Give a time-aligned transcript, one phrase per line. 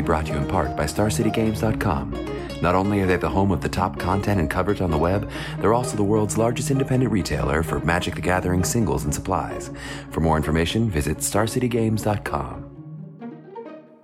[0.00, 2.62] be brought to you in part by StarCityGames.com.
[2.62, 5.30] Not only are they the home of the top content and coverage on the web,
[5.58, 9.70] they're also the world's largest independent retailer for Magic the Gathering singles and supplies.
[10.10, 12.66] For more information, visit StarCityGames.com.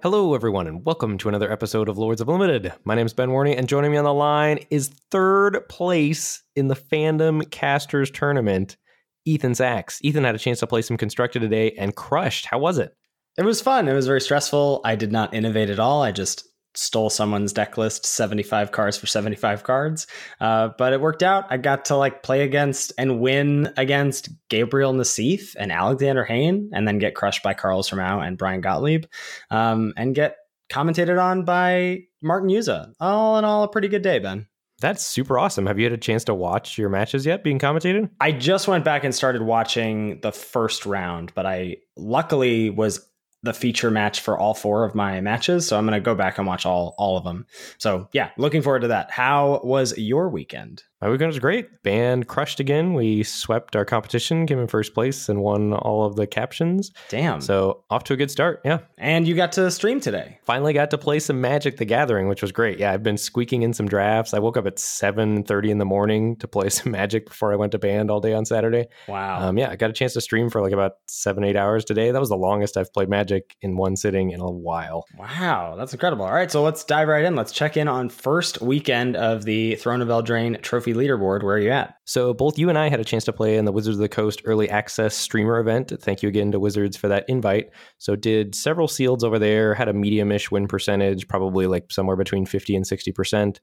[0.03, 2.75] Hello, everyone, and welcome to another episode of Lords of Limited.
[2.85, 6.69] My name is Ben Warney, and joining me on the line is third place in
[6.69, 8.77] the Fandom Casters Tournament,
[9.25, 9.99] Ethan Saks.
[10.03, 12.47] Ethan had a chance to play some Constructed today and crushed.
[12.47, 12.95] How was it?
[13.37, 13.89] It was fun.
[13.89, 14.81] It was very stressful.
[14.85, 16.03] I did not innovate at all.
[16.03, 20.07] I just stole someone's deck list 75 cards for 75 cards
[20.41, 24.93] uh, but it worked out i got to like play against and win against gabriel
[24.93, 29.07] nassif and alexander hayne and then get crushed by carlos romao and brian gottlieb
[29.51, 30.37] um, and get
[30.71, 34.47] commentated on by martin juza all in all a pretty good day ben
[34.79, 35.65] that's super awesome.
[35.65, 38.11] Have you had a chance to watch your matches yet being commentated?
[38.21, 43.01] I just went back and started watching the first round, but I luckily was
[43.47, 45.67] the feature match for all four of my matches.
[45.67, 47.47] So I'm going to go back and watch all all of them.
[47.79, 49.11] So yeah, looking forward to that.
[49.11, 50.83] How was your weekend?
[51.03, 51.83] My weekend was great.
[51.83, 52.95] Band crushed again.
[52.95, 56.91] We swept our competition, came in first place, and won all of the captions.
[57.11, 57.43] Damn.
[57.43, 58.63] So off to a good start.
[58.65, 58.79] Yeah.
[58.97, 60.39] And you got to stream today.
[60.45, 62.79] Finally got to play some Magic the Gathering, which was great.
[62.79, 64.33] Yeah, I've been squeaking in some drafts.
[64.33, 67.73] I woke up at 7:30 in the morning to play some Magic before I went
[67.73, 68.87] to band all day on Saturday.
[69.07, 69.49] Wow.
[69.49, 72.11] Um, yeah, I got a chance to stream for like about seven, eight hours today.
[72.11, 75.05] That was the longest I've played Magic in one sitting in a while.
[75.19, 76.25] Wow, that's incredible.
[76.25, 77.37] All right, so let's dive right in.
[77.37, 81.43] Let's check in on first weekend of the Throne of Eldraine Trophy leaderboard.
[81.43, 81.95] Where are you at?
[82.05, 84.09] So both you and I had a chance to play in the Wizards of the
[84.09, 85.93] Coast early access streamer event.
[86.01, 87.71] Thank you again to Wizards for that invite.
[87.99, 92.47] So did several seals over there, had a medium-ish win percentage, probably like somewhere between
[92.47, 93.59] 50 and 60%.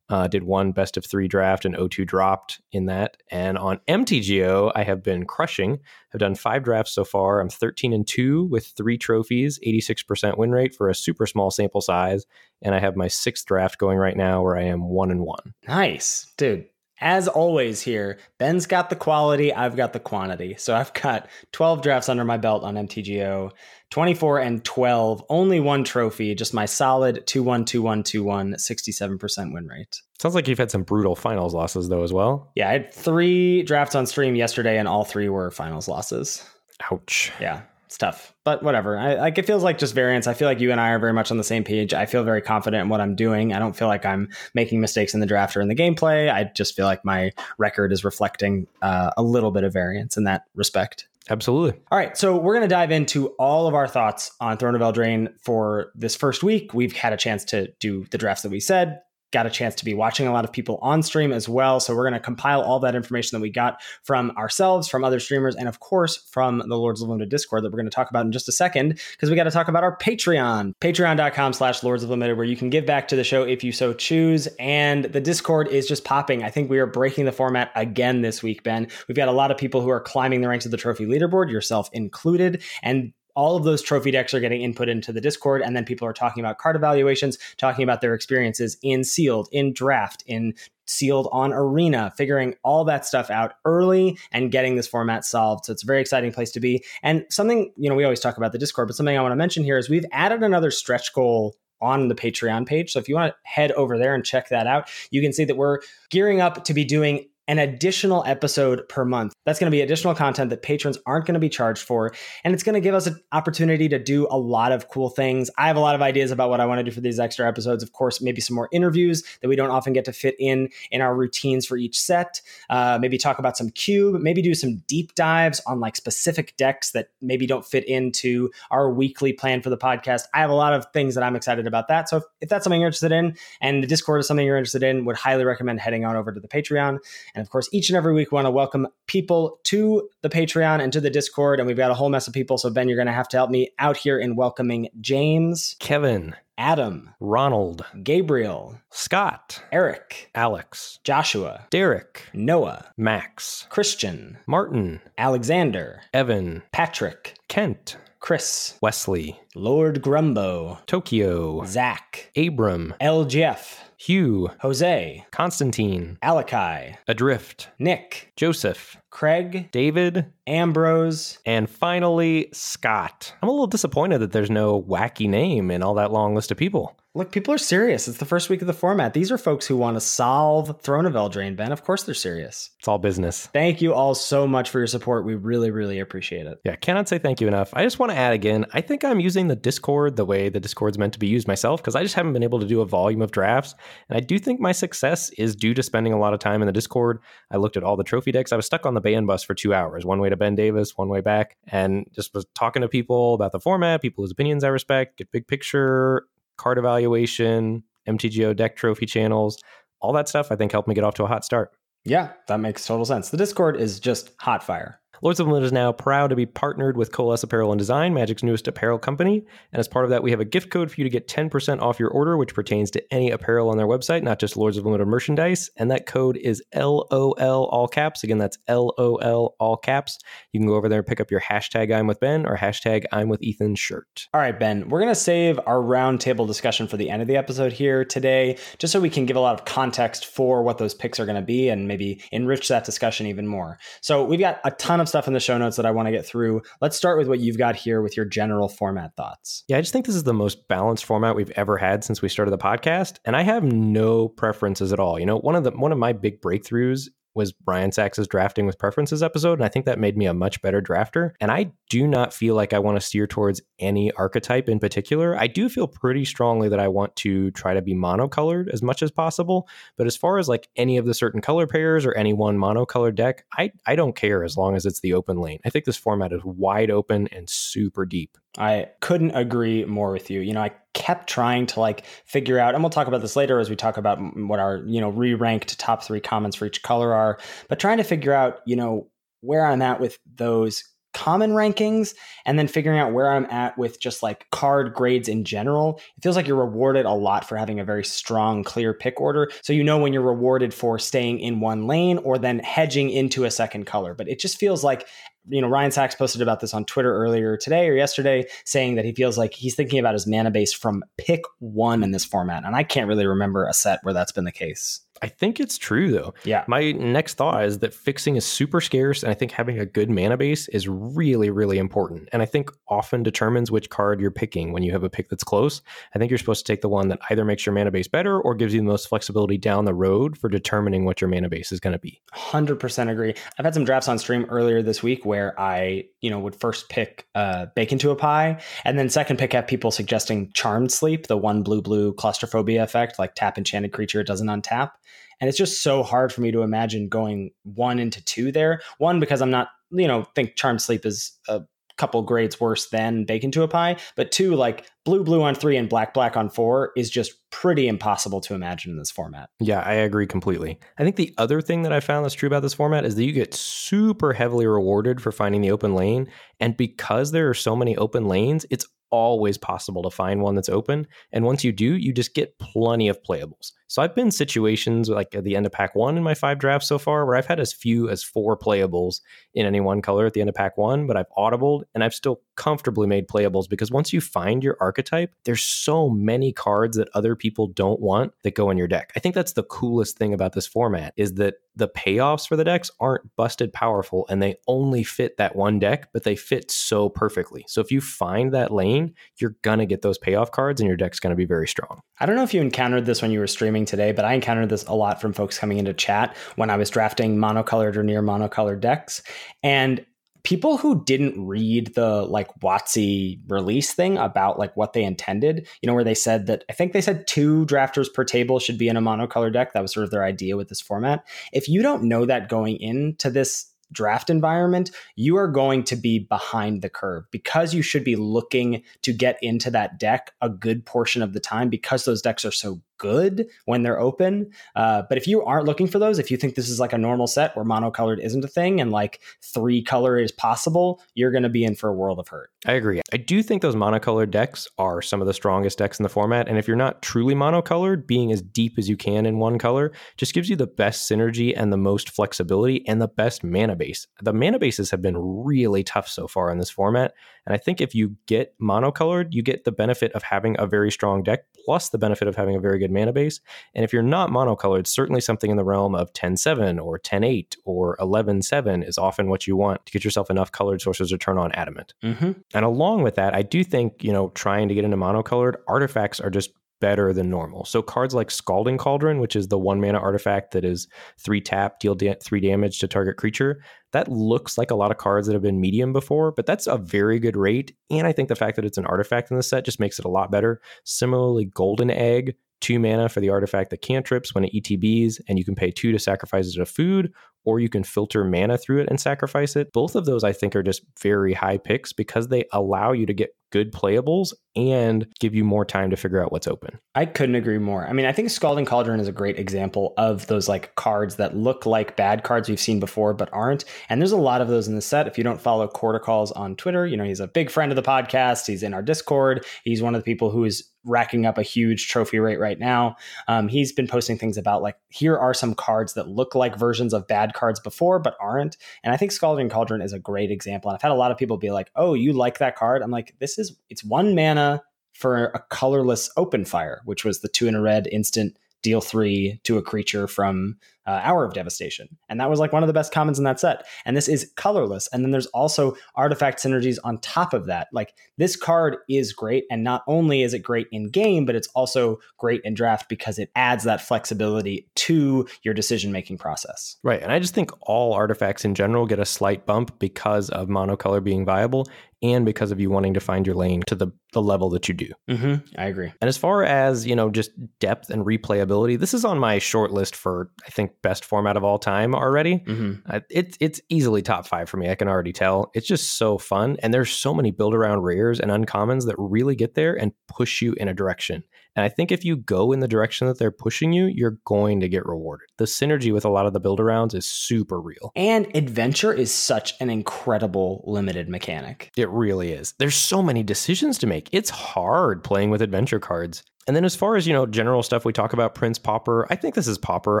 [0.10, 3.18] Uh, did one best of three draft and O2 dropped in that.
[3.30, 5.80] And on MTGO, I have been crushing.
[6.14, 7.40] I've done five drafts so far.
[7.40, 11.82] I'm 13 and two with three trophies, 86% win rate for a super small sample
[11.82, 12.24] size.
[12.62, 15.52] And I have my sixth draft going right now where I am one and one.
[15.66, 16.66] Nice, dude.
[17.00, 20.56] As always, here, Ben's got the quality, I've got the quantity.
[20.58, 23.52] So I've got 12 drafts under my belt on MTGO,
[23.90, 28.54] 24 and 12, only one trophy, just my solid 2 1 2 1 2 1,
[28.54, 30.02] 67% win rate.
[30.18, 32.50] Sounds like you've had some brutal finals losses, though, as well.
[32.56, 36.44] Yeah, I had three drafts on stream yesterday, and all three were finals losses.
[36.90, 37.32] Ouch.
[37.40, 38.98] Yeah, it's tough, but whatever.
[38.98, 40.26] I, like it feels like just variance.
[40.26, 41.94] I feel like you and I are very much on the same page.
[41.94, 43.54] I feel very confident in what I'm doing.
[43.54, 46.30] I don't feel like I'm making mistakes in the draft or in the gameplay.
[46.30, 50.24] I just feel like my record is reflecting uh, a little bit of variance in
[50.24, 51.08] that respect.
[51.30, 51.80] Absolutely.
[51.90, 54.82] All right, so we're going to dive into all of our thoughts on Throne of
[54.82, 56.74] Eldraine for this first week.
[56.74, 59.00] We've had a chance to do the drafts that we said,
[59.32, 61.80] got a chance to be watching a lot of people on stream as well.
[61.80, 65.20] So we're going to compile all that information that we got from ourselves, from other
[65.20, 68.10] streamers, and of course from the Lords of Limited Discord that we're going to talk
[68.10, 71.82] about in just a second because we got to talk about our Patreon, patreon.com slash
[71.82, 74.46] Lords of Limited, where you can give back to the show if you so choose.
[74.58, 76.42] And the Discord is just popping.
[76.42, 78.88] I think we are breaking the format again this week, Ben.
[79.08, 81.50] We've got a lot of people who are climbing the ranks of the trophy leaderboard,
[81.50, 82.62] yourself included.
[82.82, 86.08] And all of those trophy decks are getting input into the Discord, and then people
[86.08, 90.54] are talking about card evaluations, talking about their experiences in sealed, in draft, in
[90.86, 95.66] sealed on arena, figuring all that stuff out early and getting this format solved.
[95.66, 96.84] So it's a very exciting place to be.
[97.04, 99.36] And something, you know, we always talk about the Discord, but something I want to
[99.36, 102.90] mention here is we've added another stretch goal on the Patreon page.
[102.90, 105.44] So if you want to head over there and check that out, you can see
[105.44, 105.78] that we're
[106.10, 109.32] gearing up to be doing an additional episode per month.
[109.46, 112.12] That's going to be additional content that patrons aren't going to be charged for.
[112.44, 115.50] And it's going to give us an opportunity to do a lot of cool things.
[115.56, 117.48] I have a lot of ideas about what I want to do for these extra
[117.48, 117.82] episodes.
[117.82, 121.00] Of course, maybe some more interviews that we don't often get to fit in in
[121.00, 122.42] our routines for each set.
[122.68, 126.90] Uh, maybe talk about some cube, maybe do some deep dives on like specific decks
[126.90, 130.24] that maybe don't fit into our weekly plan for the podcast.
[130.34, 132.10] I have a lot of things that I'm excited about that.
[132.10, 134.82] So if, if that's something you're interested in and the Discord is something you're interested
[134.82, 136.98] in, would highly recommend heading on over to the Patreon.
[137.38, 140.82] And of course, each and every week, we want to welcome people to the Patreon
[140.82, 141.60] and to the Discord.
[141.60, 142.58] And we've got a whole mess of people.
[142.58, 146.34] So, Ben, you're going to have to help me out here in welcoming James, Kevin,
[146.58, 157.36] Adam, Ronald, Gabriel, Scott, Eric, Alex, Joshua, Derek, Noah, Max, Christian, Martin, Alexander, Evan, Patrick,
[157.46, 168.32] Kent, Chris, Wesley, Lord Grumbo, Tokyo, Zach, Abram, LGF, Hugh, Jose, Constantine, Alakai, Adrift, Nick,
[168.36, 173.34] Joseph, Craig, David, Ambrose, and finally Scott.
[173.42, 176.56] I'm a little disappointed that there's no wacky name in all that long list of
[176.56, 176.96] people.
[177.14, 178.06] Look, people are serious.
[178.06, 179.12] It's the first week of the format.
[179.12, 181.72] These are folks who want to solve Throne of Eldraine, Ben.
[181.72, 182.70] Of course they're serious.
[182.78, 183.46] It's all business.
[183.46, 185.24] Thank you all so much for your support.
[185.24, 186.60] We really, really appreciate it.
[186.64, 187.70] Yeah, cannot say thank you enough.
[187.72, 190.60] I just want to add again, I think I'm using the Discord the way the
[190.60, 192.86] Discord's meant to be used myself because I just haven't been able to do a
[192.86, 193.74] volume of drafts.
[194.08, 196.66] And I do think my success is due to spending a lot of time in
[196.66, 197.18] the Discord.
[197.50, 198.52] I looked at all the trophy decks.
[198.52, 200.96] I was stuck on the band bus for two hours, one way to Ben Davis,
[200.96, 204.64] one way back, and just was talking to people about the format, people whose opinions
[204.64, 209.62] I respect, get big picture, card evaluation, MTGO deck trophy channels,
[210.00, 211.72] all that stuff I think helped me get off to a hot start.
[212.04, 213.30] Yeah, that makes total sense.
[213.30, 215.00] The Discord is just hot fire.
[215.20, 218.44] Lords of Limit is now proud to be partnered with Coalesce Apparel and Design, Magic's
[218.44, 219.44] newest apparel company.
[219.72, 221.80] And as part of that, we have a gift code for you to get 10%
[221.80, 224.84] off your order, which pertains to any apparel on their website, not just Lords of
[224.84, 225.70] Limited merchandise.
[225.76, 228.22] And that code is LOL all caps.
[228.22, 230.18] Again, that's LOL all caps.
[230.52, 233.04] You can go over there and pick up your hashtag I'm with Ben or hashtag
[233.10, 234.28] I'm with Ethan shirt.
[234.32, 237.36] All right, Ben, we're going to save our roundtable discussion for the end of the
[237.36, 240.94] episode here today, just so we can give a lot of context for what those
[240.94, 243.78] picks are going to be and maybe enrich that discussion even more.
[244.00, 246.12] So we've got a ton of stuff in the show notes that I want to
[246.12, 246.62] get through.
[246.80, 249.64] Let's start with what you've got here with your general format thoughts.
[249.68, 252.28] Yeah, I just think this is the most balanced format we've ever had since we
[252.28, 255.18] started the podcast, and I have no preferences at all.
[255.18, 257.08] You know, one of the one of my big breakthroughs
[257.38, 260.60] was Ryan Saxe's drafting with preferences episode, and I think that made me a much
[260.60, 261.30] better drafter.
[261.40, 265.38] And I do not feel like I want to steer towards any archetype in particular.
[265.38, 269.02] I do feel pretty strongly that I want to try to be monocolored as much
[269.02, 269.68] as possible.
[269.96, 273.14] But as far as like any of the certain color pairs or any one monocolored
[273.14, 275.60] deck, I, I don't care as long as it's the open lane.
[275.64, 278.36] I think this format is wide open and super deep.
[278.56, 280.40] I couldn't agree more with you.
[280.40, 283.60] You know, I kept trying to like figure out, and we'll talk about this later
[283.60, 286.82] as we talk about what our, you know, re ranked top three commons for each
[286.82, 289.08] color are, but trying to figure out, you know,
[289.40, 290.82] where I'm at with those
[291.14, 292.14] common rankings
[292.44, 296.00] and then figuring out where I'm at with just like card grades in general.
[296.16, 299.50] It feels like you're rewarded a lot for having a very strong, clear pick order.
[299.62, 303.44] So you know when you're rewarded for staying in one lane or then hedging into
[303.44, 304.14] a second color.
[304.14, 305.06] But it just feels like
[305.48, 309.04] you know, Ryan Saxe posted about this on Twitter earlier today or yesterday, saying that
[309.04, 312.64] he feels like he's thinking about his mana base from pick one in this format.
[312.64, 315.00] And I can't really remember a set where that's been the case.
[315.22, 316.34] I think it's true though.
[316.44, 316.64] Yeah.
[316.66, 320.10] My next thought is that fixing is super scarce, and I think having a good
[320.10, 322.28] mana base is really, really important.
[322.32, 325.44] And I think often determines which card you're picking when you have a pick that's
[325.44, 325.82] close.
[326.14, 328.40] I think you're supposed to take the one that either makes your mana base better
[328.40, 331.72] or gives you the most flexibility down the road for determining what your mana base
[331.72, 332.20] is going to be.
[332.34, 333.34] 100% agree.
[333.58, 336.88] I've had some drafts on stream earlier this week where I, you know, would first
[336.88, 341.26] pick uh, Bake into a Pie, and then second pick have people suggesting Charmed Sleep,
[341.26, 344.92] the one blue blue claustrophobia effect, like tap enchanted creature, it doesn't untap.
[345.40, 348.80] And it's just so hard for me to imagine going one into two there.
[348.98, 351.62] One, because I'm not, you know, think Charmed Sleep is a
[351.98, 353.96] couple grades worse than Bake into a Pie.
[354.16, 357.88] But two, like blue blue on three and black black on four is just pretty
[357.88, 359.50] impossible to imagine in this format.
[359.60, 360.78] Yeah, I agree completely.
[360.98, 363.24] I think the other thing that I found that's true about this format is that
[363.24, 366.28] you get super heavily rewarded for finding the open lane.
[366.60, 370.68] And because there are so many open lanes, it's always possible to find one that's
[370.68, 371.06] open.
[371.32, 373.72] And once you do, you just get plenty of playables.
[373.88, 376.88] So I've been situations like at the end of pack one in my five drafts
[376.88, 379.20] so far where I've had as few as four playables
[379.54, 382.14] in any one color at the end of pack one, but I've audibled and I've
[382.14, 387.08] still comfortably made playables because once you find your archetype, there's so many cards that
[387.14, 389.10] other people don't want that go in your deck.
[389.16, 392.64] I think that's the coolest thing about this format is that the payoffs for the
[392.64, 397.08] decks aren't busted powerful and they only fit that one deck, but they fit so
[397.08, 397.64] perfectly.
[397.68, 400.96] So if you find that lane, you're going to get those payoff cards and your
[400.96, 402.00] deck's going to be very strong.
[402.18, 404.68] I don't know if you encountered this when you were streaming today, but I encountered
[404.68, 408.22] this a lot from folks coming into chat when I was drafting monocolored or near
[408.22, 409.22] monocolored decks.
[409.62, 410.04] And
[410.44, 415.86] people who didn't read the like WotC release thing about like what they intended, you
[415.86, 418.88] know, where they said that I think they said two drafters per table should be
[418.88, 419.72] in a monocolor deck.
[419.72, 421.26] That was sort of their idea with this format.
[421.52, 426.18] If you don't know that going into this draft environment, you are going to be
[426.18, 430.84] behind the curve because you should be looking to get into that deck a good
[430.84, 434.50] portion of the time because those decks are so good when they're open.
[434.76, 436.98] Uh, but if you aren't looking for those, if you think this is like a
[436.98, 441.42] normal set where monocolored isn't a thing and like three color is possible, you're going
[441.42, 442.50] to be in for a world of hurt.
[442.66, 443.00] I agree.
[443.12, 446.48] I do think those monocolored decks are some of the strongest decks in the format.
[446.48, 449.92] And if you're not truly monocolored, being as deep as you can in one color
[450.16, 454.06] just gives you the best synergy and the most flexibility and the best mana base.
[454.20, 457.14] The mana bases have been really tough so far in this format.
[457.46, 460.90] And I think if you get monocolored, you get the benefit of having a very
[460.90, 463.40] strong deck plus the benefit of having a very good good mana base.
[463.74, 467.96] And if you're not monocolored, certainly something in the realm of 10-7 or 10-8 or
[467.98, 471.52] 11-7 is often what you want to get yourself enough colored sources to turn on
[471.52, 471.94] adamant.
[472.02, 472.32] Mm-hmm.
[472.54, 476.20] And along with that, I do think, you know, trying to get into monocolored artifacts
[476.20, 477.64] are just better than normal.
[477.64, 480.86] So cards like Scalding Cauldron, which is the one mana artifact that is
[481.18, 484.98] three tap, deal da- three damage to target creature, that looks like a lot of
[484.98, 487.74] cards that have been medium before, but that's a very good rate.
[487.90, 490.04] And I think the fact that it's an artifact in the set just makes it
[490.04, 490.60] a lot better.
[490.84, 495.44] Similarly, Golden Egg, two mana for the artifact that cantrips when it ETBs, and you
[495.44, 497.12] can pay two to sacrifice it to food,
[497.44, 499.72] or you can filter mana through it and sacrifice it.
[499.72, 503.14] Both of those, I think, are just very high picks because they allow you to
[503.14, 506.78] get good playables and give you more time to figure out what's open.
[506.94, 507.86] I couldn't agree more.
[507.86, 511.36] I mean, I think Scalding Cauldron is a great example of those like cards that
[511.36, 513.64] look like bad cards we've seen before but aren't.
[513.88, 515.06] And there's a lot of those in the set.
[515.06, 517.82] If you don't follow Calls on Twitter, you know, he's a big friend of the
[517.82, 518.46] podcast.
[518.46, 519.46] He's in our Discord.
[519.64, 522.96] He's one of the people who is racking up a huge trophy rate right now.
[523.28, 526.92] Um, he's been posting things about like, here are some cards that look like versions
[526.92, 528.56] of bad cards before but aren't.
[528.82, 530.70] And I think Scalding Cauldron is a great example.
[530.70, 532.90] And I've had a lot of people be like, "Oh, you like that card?" I'm
[532.90, 537.46] like, "This is it's one mana for a colorless open fire, which was the two
[537.46, 540.56] in a red instant deal three to a creature from
[540.88, 541.86] uh, Hour of Devastation.
[542.08, 543.66] And that was like one of the best commons in that set.
[543.84, 544.88] And this is colorless.
[544.90, 547.68] And then there's also artifact synergies on top of that.
[547.74, 549.44] Like this card is great.
[549.50, 553.18] And not only is it great in game, but it's also great in draft because
[553.18, 556.76] it adds that flexibility to your decision making process.
[556.82, 557.02] Right.
[557.02, 561.04] And I just think all artifacts in general get a slight bump because of monocolor
[561.04, 561.68] being viable
[562.02, 564.74] and because of you wanting to find your lane to the, the level that you
[564.74, 564.92] do.
[565.10, 565.60] Mm-hmm.
[565.60, 565.92] I agree.
[566.00, 569.72] And as far as, you know, just depth and replayability, this is on my short
[569.72, 572.38] list for, I think, best format of all time already.
[572.38, 572.74] Mm-hmm.
[572.88, 574.70] Uh, it's it's easily top five for me.
[574.70, 575.50] I can already tell.
[575.54, 579.34] It's just so fun, and there's so many build around rares and uncommons that really
[579.34, 581.22] get there and push you in a direction.
[581.56, 584.60] And I think if you go in the direction that they're pushing you, you're going
[584.60, 585.28] to get rewarded.
[585.38, 587.90] The synergy with a lot of the build arounds is super real.
[587.96, 591.72] And adventure is such an incredible limited mechanic.
[591.76, 592.54] It really is.
[592.58, 594.08] There's so many decisions to make.
[594.12, 596.22] It's hard playing with adventure cards.
[596.48, 599.16] And then as far as, you know, general stuff we talk about Prince Pauper, I
[599.16, 600.00] think this is Pauper.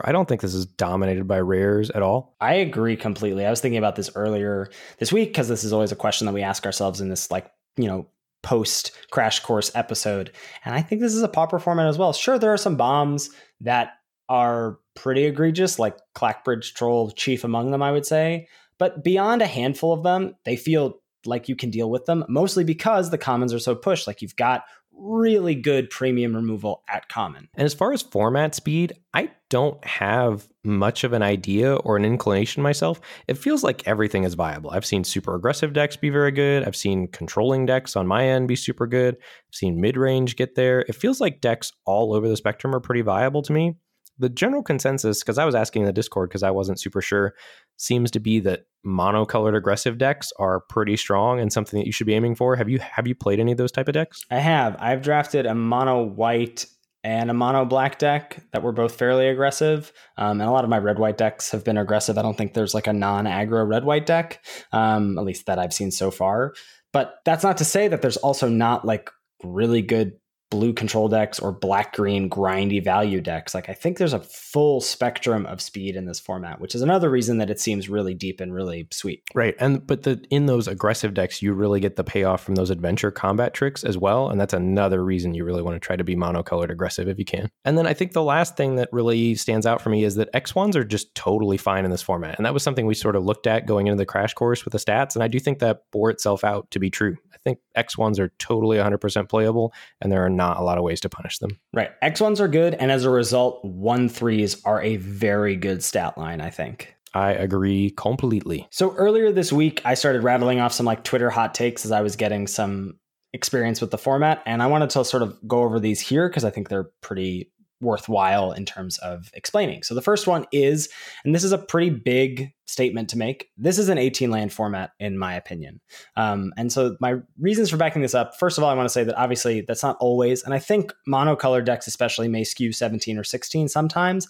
[0.08, 2.34] I don't think this is dominated by rares at all.
[2.40, 3.44] I agree completely.
[3.44, 6.32] I was thinking about this earlier this week because this is always a question that
[6.32, 8.08] we ask ourselves in this like, you know,
[8.42, 10.32] post crash course episode.
[10.64, 12.14] And I think this is a Pauper format as well.
[12.14, 13.28] Sure, there are some bombs
[13.60, 13.98] that
[14.30, 18.48] are pretty egregious, like Clackbridge Troll chief among them, I would say.
[18.78, 22.64] But beyond a handful of them, they feel like you can deal with them, mostly
[22.64, 24.06] because the commons are so pushed.
[24.06, 24.62] Like you've got
[24.98, 27.48] really good premium removal at common.
[27.54, 32.04] And as far as format speed, I don't have much of an idea or an
[32.04, 33.00] inclination myself.
[33.26, 34.70] It feels like everything is viable.
[34.70, 36.64] I've seen super aggressive decks be very good.
[36.64, 39.16] I've seen controlling decks on my end be super good.
[39.16, 40.80] I've seen mid range get there.
[40.80, 43.76] It feels like decks all over the spectrum are pretty viable to me
[44.18, 47.34] the general consensus, because I was asking in the Discord because I wasn't super sure,
[47.76, 52.06] seems to be that monocolored aggressive decks are pretty strong and something that you should
[52.06, 52.56] be aiming for.
[52.56, 54.24] Have you have you played any of those type of decks?
[54.30, 54.76] I have.
[54.78, 56.66] I've drafted a mono white
[57.04, 59.92] and a mono black deck that were both fairly aggressive.
[60.16, 62.18] Um, and a lot of my red white decks have been aggressive.
[62.18, 65.58] I don't think there's like a non aggro red white deck, um, at least that
[65.58, 66.54] I've seen so far.
[66.92, 69.10] But that's not to say that there's also not like
[69.44, 70.14] really good
[70.50, 73.54] blue control decks or black green grindy value decks.
[73.54, 77.10] Like I think there's a full spectrum of speed in this format, which is another
[77.10, 79.22] reason that it seems really deep and really sweet.
[79.34, 79.54] Right.
[79.58, 83.10] And but the in those aggressive decks you really get the payoff from those adventure
[83.10, 86.16] combat tricks as well, and that's another reason you really want to try to be
[86.16, 87.50] monocolored aggressive if you can.
[87.64, 90.32] And then I think the last thing that really stands out for me is that
[90.32, 92.38] X1s are just totally fine in this format.
[92.38, 94.72] And that was something we sort of looked at going into the crash course with
[94.72, 97.16] the stats and I do think that bore itself out to be true.
[97.32, 101.00] I think X1s are totally 100% playable and there are not a lot of ways
[101.00, 101.58] to punish them.
[101.74, 101.90] Right.
[102.02, 102.72] X1s are good.
[102.72, 106.94] And as a result, 1 3s are a very good stat line, I think.
[107.12, 108.66] I agree completely.
[108.70, 112.00] So earlier this week, I started rattling off some like Twitter hot takes as I
[112.00, 112.98] was getting some
[113.34, 114.42] experience with the format.
[114.46, 117.50] And I wanted to sort of go over these here because I think they're pretty
[117.80, 119.82] worthwhile in terms of explaining.
[119.82, 120.88] So the first one is,
[121.24, 123.48] and this is a pretty big statement to make.
[123.56, 125.80] This is an 18 land format, in my opinion.
[126.16, 128.36] Um, and so my reasons for backing this up.
[128.36, 130.92] First of all, I want to say that obviously that's not always, and I think
[131.08, 134.28] monocolor decks especially may skew 17 or 16 sometimes.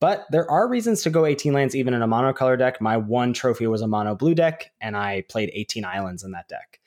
[0.00, 2.80] But there are reasons to go 18 lands even in a monocolor deck.
[2.80, 6.48] My one trophy was a mono blue deck, and I played 18 islands in that
[6.48, 6.80] deck.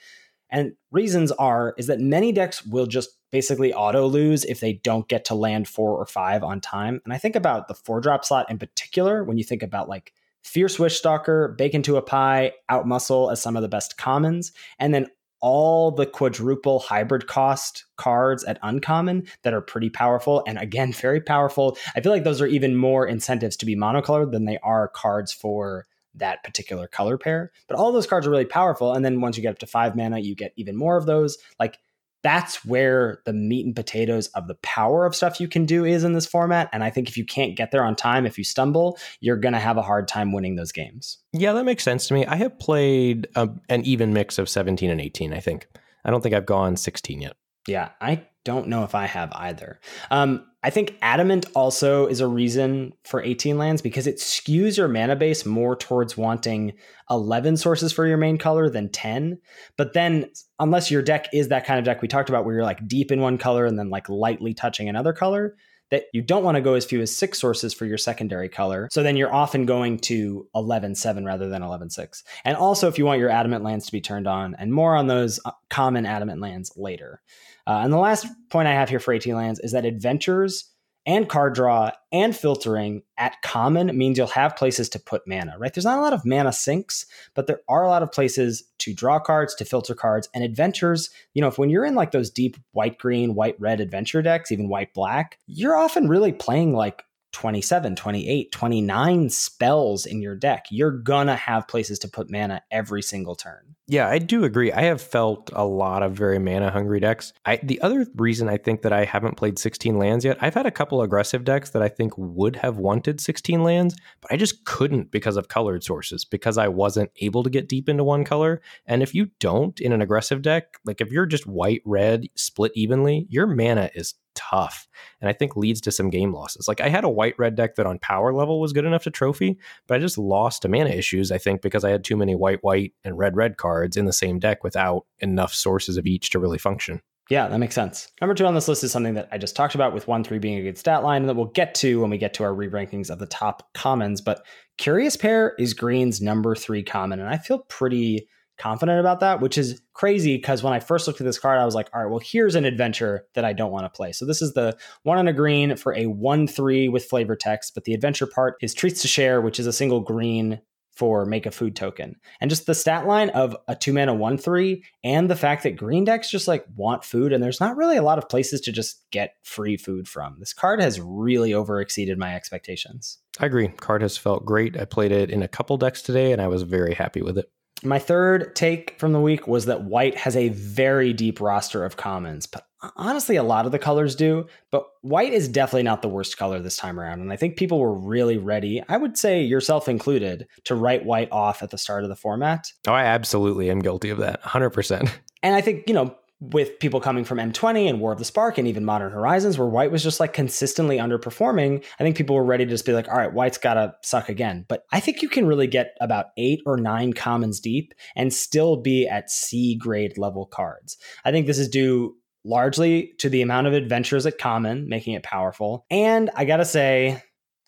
[0.51, 5.07] And reasons are is that many decks will just basically auto lose if they don't
[5.07, 7.01] get to land four or five on time.
[7.05, 10.13] And I think about the four drop slot in particular when you think about like
[10.43, 15.07] Fierce Witchstalker, Bake into a Pie, Outmuscle as some of the best commons, and then
[15.39, 21.21] all the quadruple hybrid cost cards at uncommon that are pretty powerful and again very
[21.21, 21.77] powerful.
[21.95, 25.33] I feel like those are even more incentives to be monocolored than they are cards
[25.33, 27.51] for that particular color pair.
[27.67, 29.95] But all those cards are really powerful and then once you get up to 5
[29.95, 31.37] mana you get even more of those.
[31.59, 31.77] Like
[32.23, 36.03] that's where the meat and potatoes of the power of stuff you can do is
[36.03, 36.69] in this format.
[36.71, 39.53] And I think if you can't get there on time, if you stumble, you're going
[39.53, 41.17] to have a hard time winning those games.
[41.33, 42.25] Yeah, that makes sense to me.
[42.25, 45.67] I have played a, an even mix of 17 and 18, I think.
[46.05, 47.35] I don't think I've gone 16 yet.
[47.67, 49.79] Yeah, I don't know if I have either.
[50.09, 54.87] Um, I think Adamant also is a reason for 18 lands because it skews your
[54.87, 56.73] mana base more towards wanting
[57.09, 59.39] 11 sources for your main color than 10.
[59.75, 60.29] But then,
[60.59, 63.11] unless your deck is that kind of deck we talked about where you're like deep
[63.11, 65.55] in one color and then like lightly touching another color,
[65.91, 68.87] that you don't want to go as few as six sources for your secondary color.
[68.91, 72.23] So then you're often going to 11 7 rather than 11 6.
[72.45, 75.07] And also, if you want your adamant lands to be turned on, and more on
[75.07, 77.21] those uh, common adamant lands later.
[77.67, 80.71] Uh, and the last point I have here for 18 lands is that adventures
[81.05, 85.73] and card draw and filtering at common means you'll have places to put mana, right?
[85.73, 88.93] There's not a lot of mana sinks, but there are a lot of places to
[88.93, 91.09] draw cards, to filter cards, and adventures.
[91.33, 94.51] You know, if when you're in like those deep white green, white red adventure decks,
[94.51, 100.65] even white black, you're often really playing like 27, 28, 29 spells in your deck.
[100.69, 103.75] You're gonna have places to put mana every single turn.
[103.87, 104.71] Yeah, I do agree.
[104.71, 107.33] I have felt a lot of very mana hungry decks.
[107.45, 110.65] I, the other reason I think that I haven't played 16 lands yet, I've had
[110.65, 114.63] a couple aggressive decks that I think would have wanted 16 lands, but I just
[114.63, 118.61] couldn't because of colored sources, because I wasn't able to get deep into one color.
[118.85, 122.71] And if you don't in an aggressive deck, like if you're just white, red, split
[122.75, 124.87] evenly, your mana is tough
[125.19, 126.67] and I think leads to some game losses.
[126.67, 129.11] Like I had a white red deck that on power level was good enough to
[129.11, 129.57] trophy,
[129.87, 132.63] but I just lost to mana issues, I think, because I had too many white
[132.63, 136.39] white and red red cards in the same deck without enough sources of each to
[136.39, 137.01] really function.
[137.29, 138.11] Yeah, that makes sense.
[138.19, 140.37] Number two on this list is something that I just talked about with 1 3
[140.39, 142.53] being a good stat line, and that we'll get to when we get to our
[142.53, 144.19] re rankings of the top commons.
[144.19, 144.45] But
[144.77, 148.27] Curious Pair is Green's number three common, and I feel pretty
[148.61, 151.65] confident about that, which is crazy because when I first looked at this card, I
[151.65, 154.11] was like, all right, well, here's an adventure that I don't want to play.
[154.11, 157.73] So this is the one on a green for a 1 3 with flavor text,
[157.73, 160.61] but the adventure part is Treats to Share, which is a single green
[160.93, 162.15] for make a food token.
[162.39, 165.77] And just the stat line of a two mana one three and the fact that
[165.77, 168.71] green decks just like want food and there's not really a lot of places to
[168.71, 170.35] just get free food from.
[170.39, 173.19] This card has really over exceeded my expectations.
[173.39, 173.69] I agree.
[173.69, 174.79] Card has felt great.
[174.79, 177.49] I played it in a couple decks today and I was very happy with it.
[177.83, 181.97] My third take from the week was that white has a very deep roster of
[181.97, 182.65] commons, but
[182.95, 184.47] honestly, a lot of the colors do.
[184.71, 187.21] But white is definitely not the worst color this time around.
[187.21, 191.31] And I think people were really ready, I would say yourself included, to write white
[191.31, 192.71] off at the start of the format.
[192.87, 195.11] Oh, I absolutely am guilty of that, 100%.
[195.43, 198.57] And I think, you know, with people coming from M20 and War of the Spark
[198.57, 202.43] and even Modern Horizons, where White was just like consistently underperforming, I think people were
[202.43, 204.65] ready to just be like, all right, White's got to suck again.
[204.67, 208.75] But I think you can really get about eight or nine commons deep and still
[208.81, 210.97] be at C grade level cards.
[211.23, 215.21] I think this is due largely to the amount of adventures at common, making it
[215.21, 215.85] powerful.
[215.91, 217.21] And I got to say,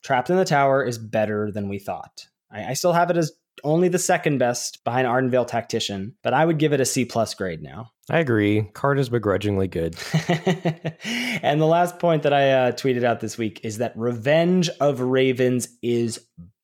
[0.04, 2.26] Trapped in the Tower is better than we thought.
[2.52, 3.32] I, I still have it as
[3.64, 7.36] only the second best behind Ardenvale Tactician, but I would give it a C plus
[7.36, 7.92] grade now.
[8.10, 8.63] I agree.
[8.74, 9.96] Card is begrudgingly good.
[11.42, 15.00] and the last point that I uh, tweeted out this week is that Revenge of
[15.00, 16.20] Ravens is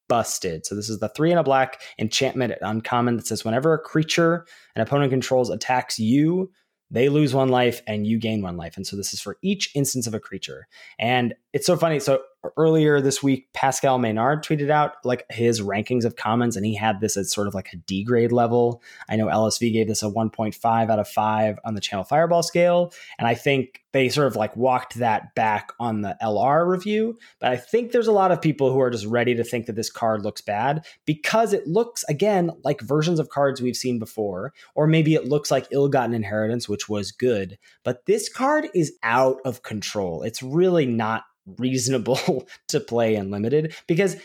[0.09, 0.65] busted.
[0.65, 3.79] So this is the three and a black enchantment at uncommon that says whenever a
[3.79, 6.51] creature an opponent controls attacks you,
[6.91, 8.75] they lose one life and you gain one life.
[8.75, 10.67] And so this is for each instance of a creature.
[10.97, 11.99] And it's so funny.
[11.99, 12.21] So
[12.57, 17.01] earlier this week, Pascal Maynard tweeted out like his rankings of commons, and he had
[17.01, 18.81] this as sort of like a D grade level.
[19.09, 22.93] I know LSV gave this a 1.5 out of 5 on the Channel Fireball scale.
[23.17, 27.17] And I think they sort of like walked that back on the LR review.
[27.39, 29.75] But I think there's a lot of people who are just ready to think that
[29.75, 34.53] this card looks bad because it looks, again, like versions of cards we've seen before.
[34.75, 37.57] Or maybe it looks like Ill Gotten Inheritance, which was good.
[37.83, 40.21] But this card is out of control.
[40.21, 41.23] It's really not
[41.57, 44.17] reasonable to play in limited because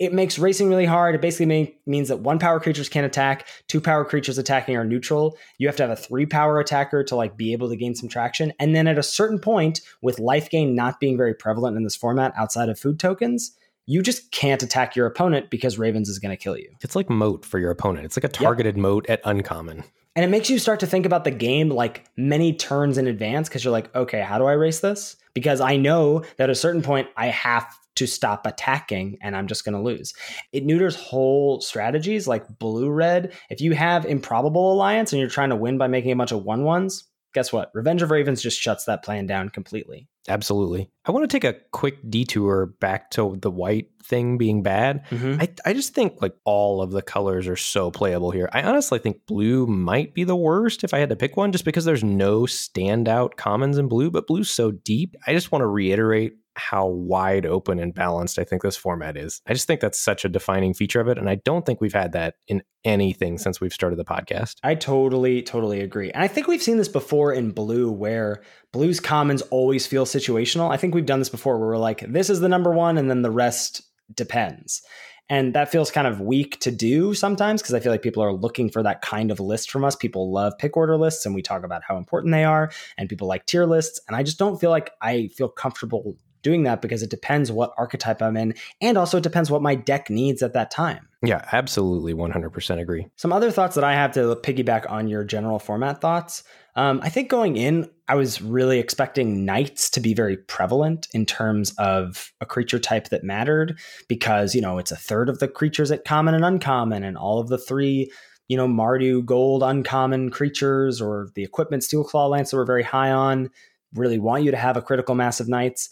[0.00, 1.14] it makes racing really hard.
[1.14, 4.84] It basically may, means that one power creatures can't attack, two power creatures attacking are
[4.84, 5.36] neutral.
[5.58, 8.08] You have to have a three power attacker to like be able to gain some
[8.08, 8.54] traction.
[8.58, 11.96] And then at a certain point, with life gain not being very prevalent in this
[11.96, 13.54] format outside of food tokens,
[13.84, 16.70] you just can't attack your opponent because Ravens is going to kill you.
[16.80, 18.06] It's like moat for your opponent.
[18.06, 18.82] It's like a targeted yep.
[18.82, 19.84] moat at uncommon.
[20.16, 23.48] And it makes you start to think about the game like many turns in advance
[23.48, 25.16] because you're like, okay, how do I race this?
[25.34, 29.46] Because I know that at a certain point I have to stop attacking and I'm
[29.46, 30.12] just going to lose.
[30.52, 33.32] It neuters whole strategies like blue red.
[33.50, 36.44] If you have improbable alliance and you're trying to win by making a bunch of
[36.44, 37.70] one ones, guess what?
[37.72, 40.08] Revenge of Ravens just shuts that plan down completely.
[40.28, 40.90] Absolutely.
[41.06, 45.06] I want to take a quick detour back to the white thing being bad.
[45.06, 45.40] Mm-hmm.
[45.40, 48.48] I, I just think like all of the colors are so playable here.
[48.52, 51.64] I honestly think blue might be the worst if I had to pick one, just
[51.64, 55.16] because there's no standout commons in blue, but blue's so deep.
[55.26, 59.40] I just want to reiterate how wide open and balanced I think this format is.
[59.46, 61.18] I just think that's such a defining feature of it.
[61.18, 64.56] And I don't think we've had that in anything since we've started the podcast.
[64.62, 66.10] I totally, totally agree.
[66.10, 68.42] And I think we've seen this before in blue where
[68.72, 70.70] blue's commons always feel situational.
[70.70, 73.10] I think we've done this before where we're like, this is the number one, and
[73.10, 73.82] then the rest
[74.14, 74.82] depends.
[75.30, 78.32] And that feels kind of weak to do sometimes because I feel like people are
[78.32, 79.94] looking for that kind of list from us.
[79.94, 83.28] People love pick order lists and we talk about how important they are, and people
[83.28, 84.00] like tier lists.
[84.08, 87.72] And I just don't feel like I feel comfortable doing that because it depends what
[87.78, 91.08] archetype I'm in, and also it depends what my deck needs at that time.
[91.22, 93.06] Yeah, absolutely, 100% agree.
[93.16, 96.42] Some other thoughts that I have to piggyback on your general format thoughts.
[96.76, 101.26] Um, I think going in, I was really expecting knights to be very prevalent in
[101.26, 105.48] terms of a creature type that mattered because, you know, it's a third of the
[105.48, 108.10] creatures at common and uncommon, and all of the three
[108.48, 112.82] you know, Mardu gold uncommon creatures or the equipment Steel Claw Lance that we're very
[112.82, 113.48] high on
[113.94, 115.90] really want you to have a critical mass of knights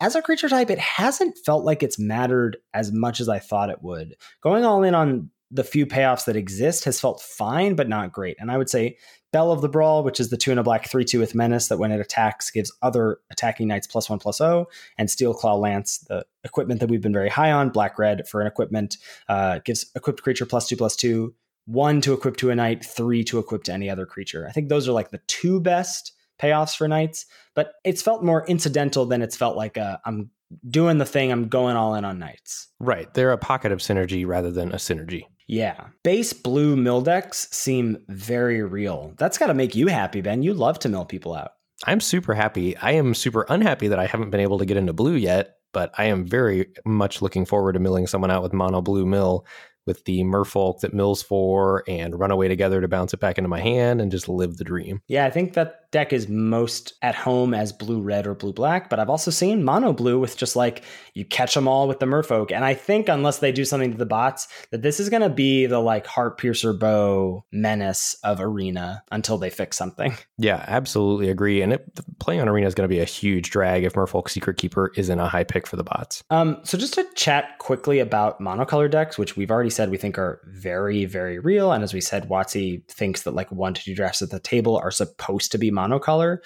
[0.00, 3.70] as a creature type, it hasn't felt like it's mattered as much as I thought
[3.70, 4.16] it would.
[4.42, 8.36] Going all in on the few payoffs that exist has felt fine, but not great.
[8.38, 8.96] And I would say
[9.32, 11.68] Belle of the Brawl, which is the two and a black 3 2 with Menace,
[11.68, 15.56] that when it attacks gives other attacking knights plus one plus O, and Steel Claw
[15.56, 18.96] Lance, the equipment that we've been very high on, black red for an equipment,
[19.28, 21.34] uh, gives equipped creature plus two plus two,
[21.66, 24.46] one to equip to a knight, three to equip to any other creature.
[24.48, 28.46] I think those are like the two best payoffs for knights, but it's felt more
[28.46, 30.30] incidental than it's felt like uh, i am
[30.68, 32.68] doing the thing, I'm going all in on knights.
[32.80, 33.12] Right.
[33.14, 35.24] They're a pocket of synergy rather than a synergy.
[35.46, 35.88] Yeah.
[36.04, 39.14] Base blue mill decks seem very real.
[39.16, 40.42] That's got to make you happy, Ben.
[40.42, 41.52] You love to mill people out.
[41.86, 42.76] I'm super happy.
[42.76, 45.92] I am super unhappy that I haven't been able to get into blue yet, but
[45.96, 49.46] I am very much looking forward to milling someone out with mono blue mill
[49.86, 53.48] with the merfolk that mills for and run away together to bounce it back into
[53.48, 55.02] my hand and just live the dream.
[55.08, 58.88] Yeah, I think that deck is most at home as blue red or blue black,
[58.88, 62.06] but I've also seen mono blue with just like you catch them all with the
[62.06, 62.52] merfolk.
[62.52, 65.28] And I think unless they do something to the bots, that this is going to
[65.28, 70.16] be the like heart piercer bow menace of arena until they fix something.
[70.38, 71.60] Yeah, absolutely agree.
[71.62, 74.56] And it, playing on arena is going to be a huge drag if merfolk secret
[74.56, 76.22] keeper isn't a high pick for the bots.
[76.30, 80.18] Um, so just to chat quickly about monocolor decks, which we've already said we think
[80.18, 81.72] are very, very real.
[81.72, 84.76] And as we said, WotC thinks that like one to two drafts at the table
[84.76, 86.38] are supposed to be monocolor.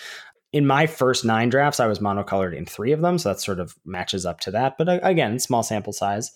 [0.52, 3.18] In my first nine drafts, I was monocolored in three of them.
[3.18, 4.78] So that sort of matches up to that.
[4.78, 6.30] But uh, again, small sample size.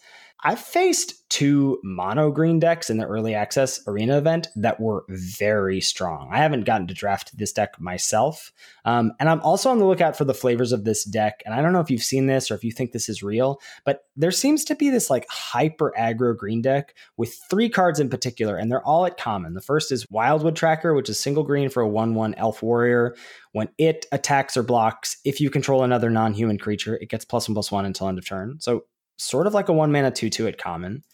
[0.45, 5.81] I've faced two mono green decks in the early access arena event that were very
[5.81, 6.29] strong.
[6.33, 8.53] I haven't gotten to draft this deck myself.
[8.85, 11.43] Um, and I'm also on the lookout for the flavors of this deck.
[11.45, 13.61] And I don't know if you've seen this or if you think this is real,
[13.85, 18.09] but there seems to be this like hyper aggro green deck with three cards in
[18.09, 19.55] particular, and they're all at common.
[19.55, 23.17] The first is Wildwood Tracker, which is single green for a 1 1 elf warrior.
[23.53, 27.49] When it attacks or blocks, if you control another non human creature, it gets plus
[27.49, 28.61] one plus one until end of turn.
[28.61, 28.85] So
[29.19, 31.05] sort of like a one mana 2 2 at common.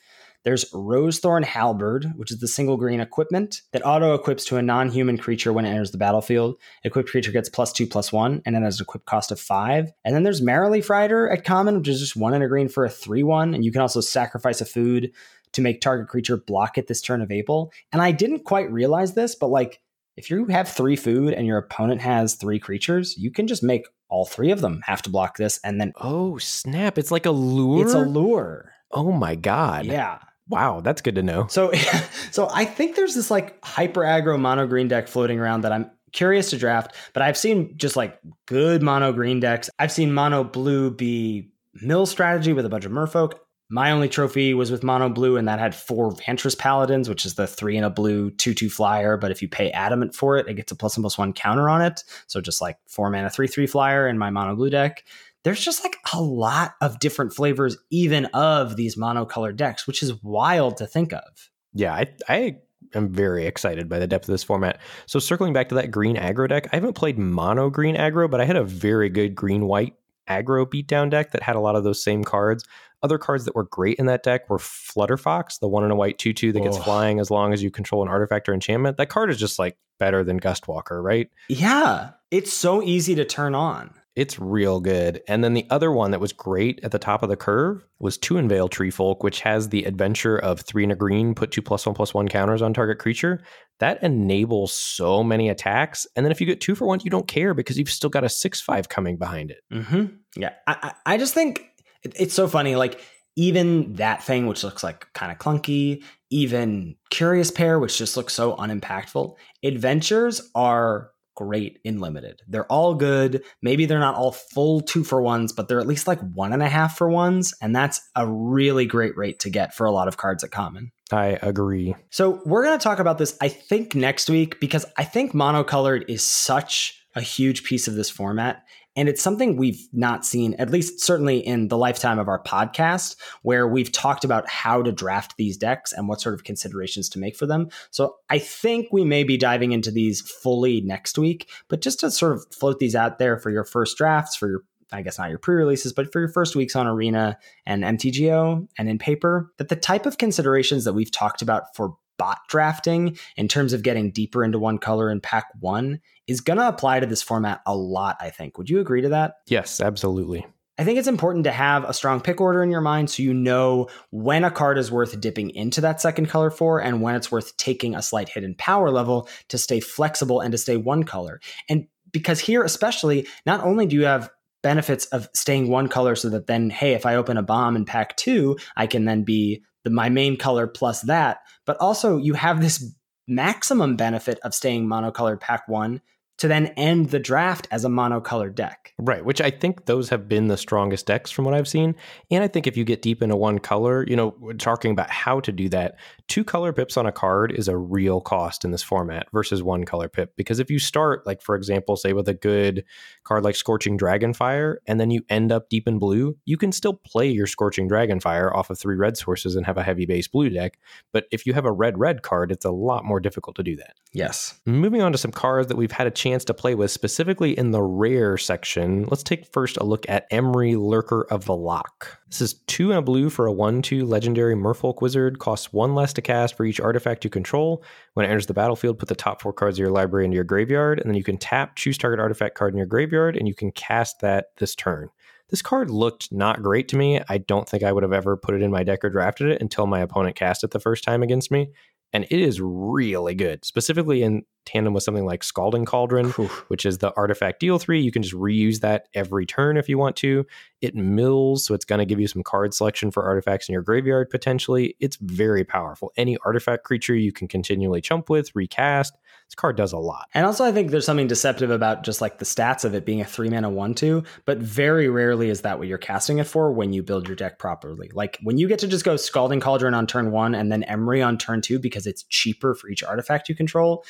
[0.44, 4.90] There's Rosethorn Halberd, which is the single green equipment that auto equips to a non
[4.90, 6.56] human creature when it enters the battlefield.
[6.84, 9.90] Equipped creature gets plus two, plus one, and it has an equip cost of five.
[10.04, 12.84] And then there's Maraleaf Rider at common, which is just one and a green for
[12.84, 13.54] a 3 1.
[13.54, 15.12] And you can also sacrifice a food
[15.52, 17.72] to make target creature block it this turn of April.
[17.90, 19.80] And I didn't quite realize this, but like
[20.16, 23.86] if you have three food and your opponent has three creatures, you can just make
[24.14, 26.98] all three of them have to block this and then oh snap.
[26.98, 27.84] It's like a lure?
[27.84, 28.72] It's a lure.
[28.92, 29.86] Oh my god.
[29.86, 30.20] Yeah.
[30.48, 31.48] Wow that's good to know.
[31.48, 31.72] So
[32.30, 35.90] so i think there's this like hyper aggro mono green deck floating around that i'm
[36.12, 39.68] curious to draft but i've seen just like good mono green decks.
[39.80, 41.50] I've seen mono blue be
[41.82, 43.34] mill strategy with a bunch of merfolk
[43.70, 47.34] my only trophy was with mono blue, and that had four Vantress Paladins, which is
[47.34, 49.16] the three in a blue 2 2 flyer.
[49.16, 51.68] But if you pay adamant for it, it gets a plus one plus one counter
[51.68, 52.04] on it.
[52.26, 55.04] So just like four mana 3 3 flyer in my mono blue deck.
[55.44, 60.22] There's just like a lot of different flavors, even of these monocolored decks, which is
[60.22, 61.50] wild to think of.
[61.74, 62.56] Yeah, I, I
[62.94, 64.80] am very excited by the depth of this format.
[65.06, 68.40] So circling back to that green aggro deck, I haven't played mono green aggro, but
[68.40, 69.94] I had a very good green white
[70.28, 72.64] aggro beatdown deck that had a lot of those same cards.
[73.04, 76.18] Other cards that were great in that deck were Flutterfox, the one in a white
[76.18, 76.82] 2 2 that gets Oh.
[76.82, 78.96] flying as long as you control an artifact or enchantment.
[78.96, 81.28] That card is just like better than Gustwalker, right?
[81.48, 83.90] Yeah, it's so easy to turn on.
[84.16, 85.22] It's real good.
[85.26, 88.16] And then the other one that was great at the top of the curve was
[88.16, 91.96] Tuinvale Treefolk, which has the adventure of three and a green, put two plus one
[91.96, 93.42] plus one counters on target creature.
[93.80, 96.06] That enables so many attacks.
[96.14, 98.22] And then if you get two for one, you don't care because you've still got
[98.22, 99.62] a six five coming behind it.
[99.72, 100.04] Mm-hmm.
[100.36, 101.70] Yeah, I, I I just think
[102.04, 102.76] it- it's so funny.
[102.76, 103.00] Like
[103.36, 108.32] even that thing, which looks like kind of clunky, even Curious Pair, which just looks
[108.34, 109.34] so unimpactful.
[109.64, 112.40] Adventures are great in limited.
[112.46, 113.42] They're all good.
[113.60, 116.62] Maybe they're not all full two for ones, but they're at least like one and
[116.62, 120.06] a half for ones, and that's a really great rate to get for a lot
[120.06, 120.92] of cards at common.
[121.10, 121.96] I agree.
[122.10, 126.04] So we're going to talk about this, I think, next week because I think monocolored
[126.08, 128.62] is such a huge piece of this format.
[128.96, 133.16] And it's something we've not seen, at least certainly in the lifetime of our podcast,
[133.42, 137.18] where we've talked about how to draft these decks and what sort of considerations to
[137.18, 137.68] make for them.
[137.90, 142.10] So I think we may be diving into these fully next week, but just to
[142.10, 144.60] sort of float these out there for your first drafts, for your
[144.92, 148.68] I guess not your pre releases, but for your first weeks on Arena and MTGO
[148.78, 153.18] and in paper, that the type of considerations that we've talked about for bot drafting
[153.36, 157.00] in terms of getting deeper into one color in pack one is going to apply
[157.00, 158.58] to this format a lot, I think.
[158.58, 159.36] Would you agree to that?
[159.46, 160.46] Yes, absolutely.
[160.76, 163.32] I think it's important to have a strong pick order in your mind so you
[163.32, 167.30] know when a card is worth dipping into that second color for and when it's
[167.30, 171.04] worth taking a slight hit in power level to stay flexible and to stay one
[171.04, 171.40] color.
[171.68, 174.30] And because here, especially, not only do you have
[174.64, 177.84] benefits of staying one color so that then, hey, if I open a bomb in
[177.84, 181.38] pack two, I can then be the, my main color plus that.
[181.64, 182.94] But also, you have this
[183.28, 186.00] maximum benefit of staying monocolored pack one
[186.38, 188.92] to then end the draft as a monocolored deck.
[188.98, 191.94] Right, which I think those have been the strongest decks from what I've seen.
[192.30, 195.10] And I think if you get deep into one color, you know, we're talking about
[195.10, 195.96] how to do that,
[196.28, 199.84] two color pips on a card is a real cost in this format versus one
[199.84, 200.32] color pip.
[200.36, 202.84] Because if you start, like, for example, say with a good
[203.24, 206.94] card like Scorching Dragonfire, and then you end up deep in blue, you can still
[206.94, 210.50] play your Scorching Dragonfire off of three red sources and have a heavy base blue
[210.50, 210.78] deck.
[211.12, 213.76] But if you have a red red card, it's a lot more difficult to do
[213.76, 213.94] that.
[214.12, 214.60] Yes.
[214.66, 217.70] Moving on to some cards that we've had a chance to play with, specifically in
[217.70, 219.04] the rare section.
[219.10, 222.18] Let's take first a look at Emry Lurker of the Loch.
[222.28, 225.94] This is two and a blue for a 1 2 legendary Merfolk wizard, costs one
[225.94, 227.84] less to cast for each artifact you control.
[228.14, 230.44] When it enters the battlefield, put the top four cards of your library into your
[230.44, 233.54] graveyard, and then you can tap, choose target artifact card in your graveyard, and you
[233.54, 235.10] can cast that this turn.
[235.50, 237.20] This card looked not great to me.
[237.28, 239.60] I don't think I would have ever put it in my deck or drafted it
[239.60, 241.70] until my opponent cast it the first time against me.
[242.14, 246.30] And it is really good, specifically in tandem with something like Scalding Cauldron,
[246.68, 248.00] which is the artifact deal three.
[248.00, 250.46] You can just reuse that every turn if you want to.
[250.80, 253.82] It mills, so it's going to give you some card selection for artifacts in your
[253.82, 254.94] graveyard potentially.
[255.00, 256.12] It's very powerful.
[256.16, 259.18] Any artifact creature you can continually chump with, recast.
[259.54, 260.28] This card does a lot.
[260.34, 263.20] And also, I think there's something deceptive about just like the stats of it being
[263.20, 266.72] a three mana one two, but very rarely is that what you're casting it for
[266.72, 268.10] when you build your deck properly.
[268.12, 271.24] Like when you get to just go Scalding Cauldron on turn one and then Emry
[271.24, 274.04] on turn two because it's cheaper for each artifact you control.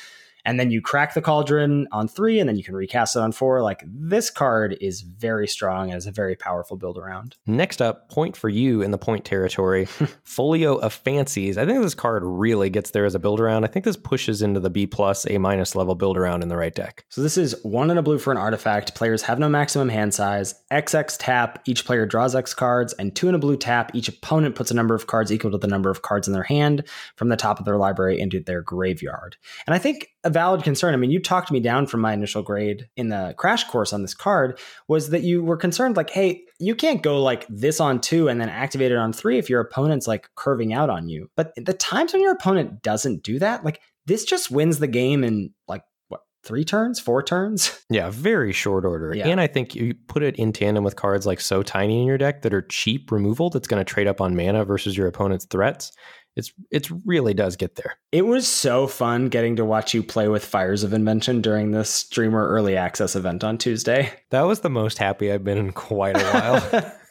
[0.45, 3.31] And then you crack the cauldron on three, and then you can recast it on
[3.31, 3.61] four.
[3.61, 7.35] Like this card is very strong and is a very powerful build around.
[7.47, 9.85] Next up, point for you in the point territory.
[10.23, 11.57] Folio of Fancies.
[11.57, 13.63] I think this card really gets there as a build around.
[13.63, 16.57] I think this pushes into the B plus, A minus level build around in the
[16.57, 17.05] right deck.
[17.09, 18.95] So this is one and a blue for an artifact.
[18.95, 20.55] Players have no maximum hand size.
[20.71, 24.55] XX tap, each player draws X cards, and two and a blue tap, each opponent
[24.55, 26.83] puts a number of cards equal to the number of cards in their hand
[27.15, 29.37] from the top of their library into their graveyard.
[29.65, 32.41] And I think a valid concern, I mean, you talked me down from my initial
[32.41, 36.41] grade in the crash course on this card, was that you were concerned, like, hey,
[36.59, 39.61] you can't go like this on two and then activate it on three if your
[39.61, 41.29] opponent's like curving out on you.
[41.37, 45.23] But the times when your opponent doesn't do that, like this just wins the game
[45.23, 47.79] in like what three turns, four turns.
[47.91, 49.13] Yeah, very short order.
[49.15, 49.27] Yeah.
[49.27, 52.17] And I think you put it in tandem with cards like So Tiny in your
[52.17, 55.45] deck that are cheap removal that's going to trade up on mana versus your opponent's
[55.45, 55.91] threats.
[56.35, 57.97] It's it really does get there.
[58.11, 61.89] It was so fun getting to watch you play with Fires of Invention during this
[61.89, 64.11] streamer early access event on Tuesday.
[64.31, 66.91] That was the most happy I've been in quite a while.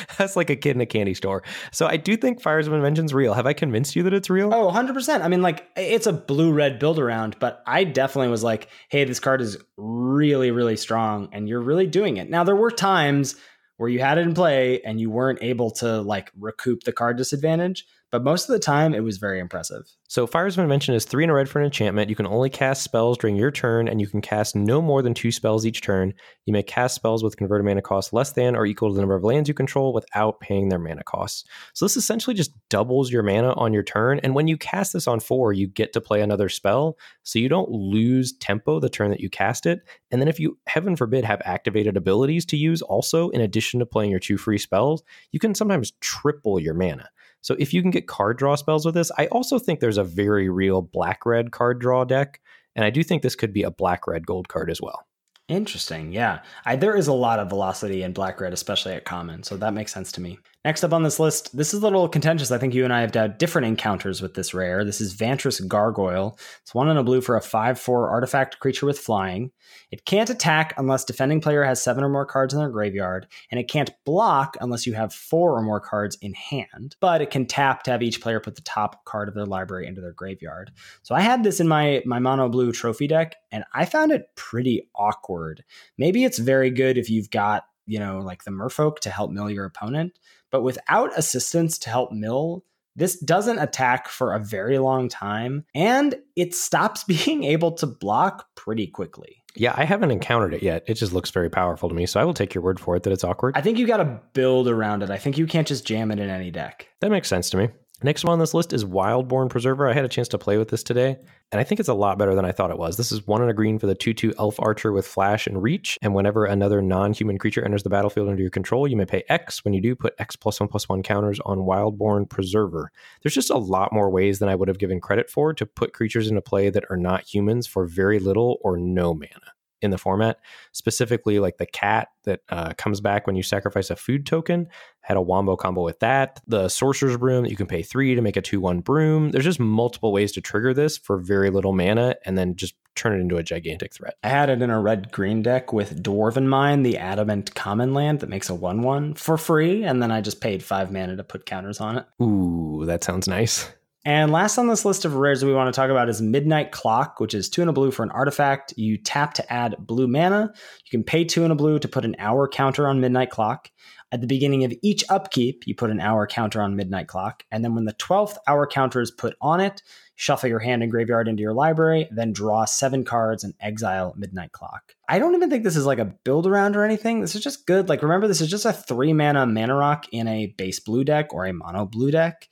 [0.18, 1.42] That's like a kid in a candy store.
[1.70, 3.34] So I do think Fires of Invention's real.
[3.34, 4.52] Have I convinced you that it's real?
[4.52, 5.22] Oh, 100%.
[5.22, 9.04] I mean, like, it's a blue red build around, but I definitely was like, hey,
[9.04, 12.30] this card is really, really strong, and you're really doing it.
[12.30, 13.36] Now, there were times
[13.76, 17.16] where you had it in play and you weren't able to, like, recoup the card
[17.16, 17.84] disadvantage.
[18.12, 19.86] But most of the time it was very impressive.
[20.12, 22.10] So Fire's Invention is three in a red for an enchantment.
[22.10, 25.14] You can only cast spells during your turn, and you can cast no more than
[25.14, 26.12] two spells each turn.
[26.44, 29.14] You may cast spells with converted mana cost less than or equal to the number
[29.14, 31.44] of lands you control without paying their mana costs.
[31.72, 35.08] So this essentially just doubles your mana on your turn, and when you cast this
[35.08, 39.08] on four, you get to play another spell, so you don't lose tempo the turn
[39.12, 39.80] that you cast it.
[40.10, 43.86] And then if you, heaven forbid, have activated abilities to use also in addition to
[43.86, 47.08] playing your two free spells, you can sometimes triple your mana.
[47.42, 50.01] So if you can get card draw spells with this, I also think there's a
[50.04, 52.40] very real black red card draw deck.
[52.74, 55.06] And I do think this could be a black red gold card as well.
[55.48, 56.12] Interesting.
[56.12, 56.40] Yeah.
[56.64, 59.42] I, there is a lot of velocity in black red, especially at common.
[59.42, 60.38] So that makes sense to me.
[60.64, 62.52] Next up on this list, this is a little contentious.
[62.52, 64.84] I think you and I have had different encounters with this rare.
[64.84, 66.38] This is Vantress Gargoyle.
[66.60, 69.50] It's one in a blue for a 5 4 artifact creature with flying.
[69.90, 73.58] It can't attack unless defending player has seven or more cards in their graveyard, and
[73.58, 76.94] it can't block unless you have four or more cards in hand.
[77.00, 79.88] But it can tap to have each player put the top card of their library
[79.88, 80.70] into their graveyard.
[81.02, 84.28] So I had this in my, my mono blue trophy deck, and I found it
[84.36, 85.64] pretty awkward.
[85.98, 89.50] Maybe it's very good if you've got, you know, like the merfolk to help mill
[89.50, 90.12] your opponent
[90.52, 92.64] but without assistance to help mill,
[92.94, 98.46] this doesn't attack for a very long time and it stops being able to block
[98.54, 99.42] pretty quickly.
[99.56, 100.84] Yeah, I haven't encountered it yet.
[100.86, 102.06] It just looks very powerful to me.
[102.06, 103.56] So I will take your word for it that it's awkward.
[103.56, 105.10] I think you got to build around it.
[105.10, 106.88] I think you can't just jam it in any deck.
[107.00, 107.68] That makes sense to me.
[108.02, 109.88] Next one on this list is Wildborn Preserver.
[109.88, 111.18] I had a chance to play with this today,
[111.52, 112.96] and I think it's a lot better than I thought it was.
[112.96, 115.62] This is one in a green for the 2 2 Elf Archer with Flash and
[115.62, 115.98] Reach.
[116.00, 119.22] And whenever another non human creature enters the battlefield under your control, you may pay
[119.28, 119.62] X.
[119.62, 122.90] When you do, put X plus 1 plus 1 counters on Wildborn Preserver.
[123.22, 125.92] There's just a lot more ways than I would have given credit for to put
[125.92, 129.51] creatures into play that are not humans for very little or no mana
[129.82, 130.38] in the format.
[130.72, 134.68] Specifically, like the cat that uh, comes back when you sacrifice a food token
[135.02, 136.40] had a wombo combo with that.
[136.46, 139.30] The sorcerer's broom that you can pay three to make a two one broom.
[139.30, 143.18] There's just multiple ways to trigger this for very little mana, and then just turn
[143.18, 144.16] it into a gigantic threat.
[144.22, 148.20] I had it in a red green deck with Dwarven Mine, the adamant common land
[148.20, 149.84] that makes a 1 1 for free.
[149.84, 152.06] And then I just paid five mana to put counters on it.
[152.22, 153.72] Ooh, that sounds nice.
[154.04, 157.20] And last on this list of rares we want to talk about is Midnight Clock,
[157.20, 158.74] which is two and a blue for an artifact.
[158.76, 160.52] You tap to add blue mana.
[160.84, 163.70] You can pay two and a blue to put an hour counter on Midnight Clock.
[164.10, 167.44] At the beginning of each upkeep, you put an hour counter on Midnight Clock.
[167.52, 169.82] And then when the 12th hour counter is put on it,
[170.16, 174.50] shuffle your hand and graveyard into your library, then draw seven cards and exile Midnight
[174.50, 174.96] Clock.
[175.08, 177.20] I don't even think this is like a build around or anything.
[177.20, 177.88] This is just good.
[177.88, 181.32] Like, remember, this is just a three mana mana rock in a base blue deck
[181.32, 182.48] or a mono blue deck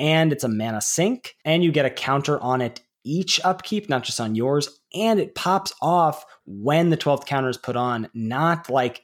[0.00, 4.02] and it's a mana sink, and you get a counter on it each upkeep, not
[4.02, 8.68] just on yours, and it pops off when the 12th counter is put on, not
[8.68, 9.02] like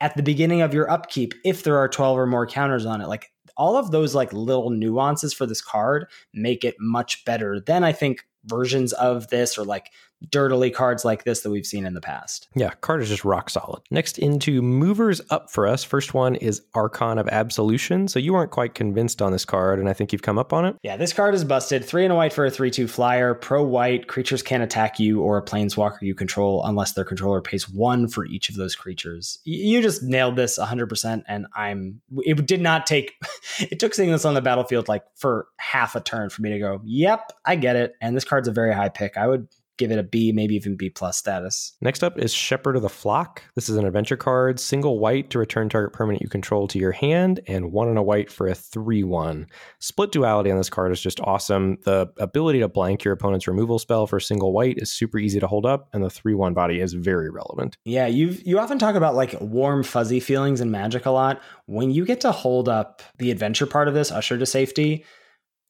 [0.00, 3.08] at the beginning of your upkeep if there are 12 or more counters on it.
[3.08, 7.84] Like all of those like little nuances for this card make it much better than
[7.84, 9.90] I think versions of this or like
[10.30, 12.48] dirtily cards like this that we've seen in the past.
[12.54, 13.82] Yeah, card is just rock solid.
[13.90, 15.84] Next into movers up for us.
[15.84, 18.08] First one is Archon of Absolution.
[18.08, 20.64] So you weren't quite convinced on this card, and I think you've come up on
[20.64, 20.76] it.
[20.82, 21.84] Yeah, this card is busted.
[21.84, 23.34] Three and a white for a 3 2 flyer.
[23.34, 27.68] Pro white, creatures can't attack you or a planeswalker you control unless their controller pays
[27.68, 29.38] one for each of those creatures.
[29.44, 32.00] You just nailed this 100%, and I'm.
[32.18, 33.12] It did not take.
[33.58, 36.58] it took seeing this on the battlefield like for half a turn for me to
[36.58, 37.94] go, yep, I get it.
[38.00, 39.16] And this card's a very high pick.
[39.16, 41.74] I would give it a B, maybe even B plus status.
[41.80, 43.42] Next up is Shepherd of the Flock.
[43.54, 46.92] This is an adventure card, single white to return target permanent you control to your
[46.92, 49.46] hand, and one and a white for a 3 1.
[49.78, 51.78] Split duality on this card is just awesome.
[51.84, 55.46] The ability to blank your opponent's removal spell for single white is super easy to
[55.46, 57.76] hold up, and the 3 1 body is very relevant.
[57.84, 61.40] Yeah, you you often talk about like warm, fuzzy feelings in Magic a lot.
[61.66, 65.04] When you get to hold up the adventure part of this, Usher to Safety,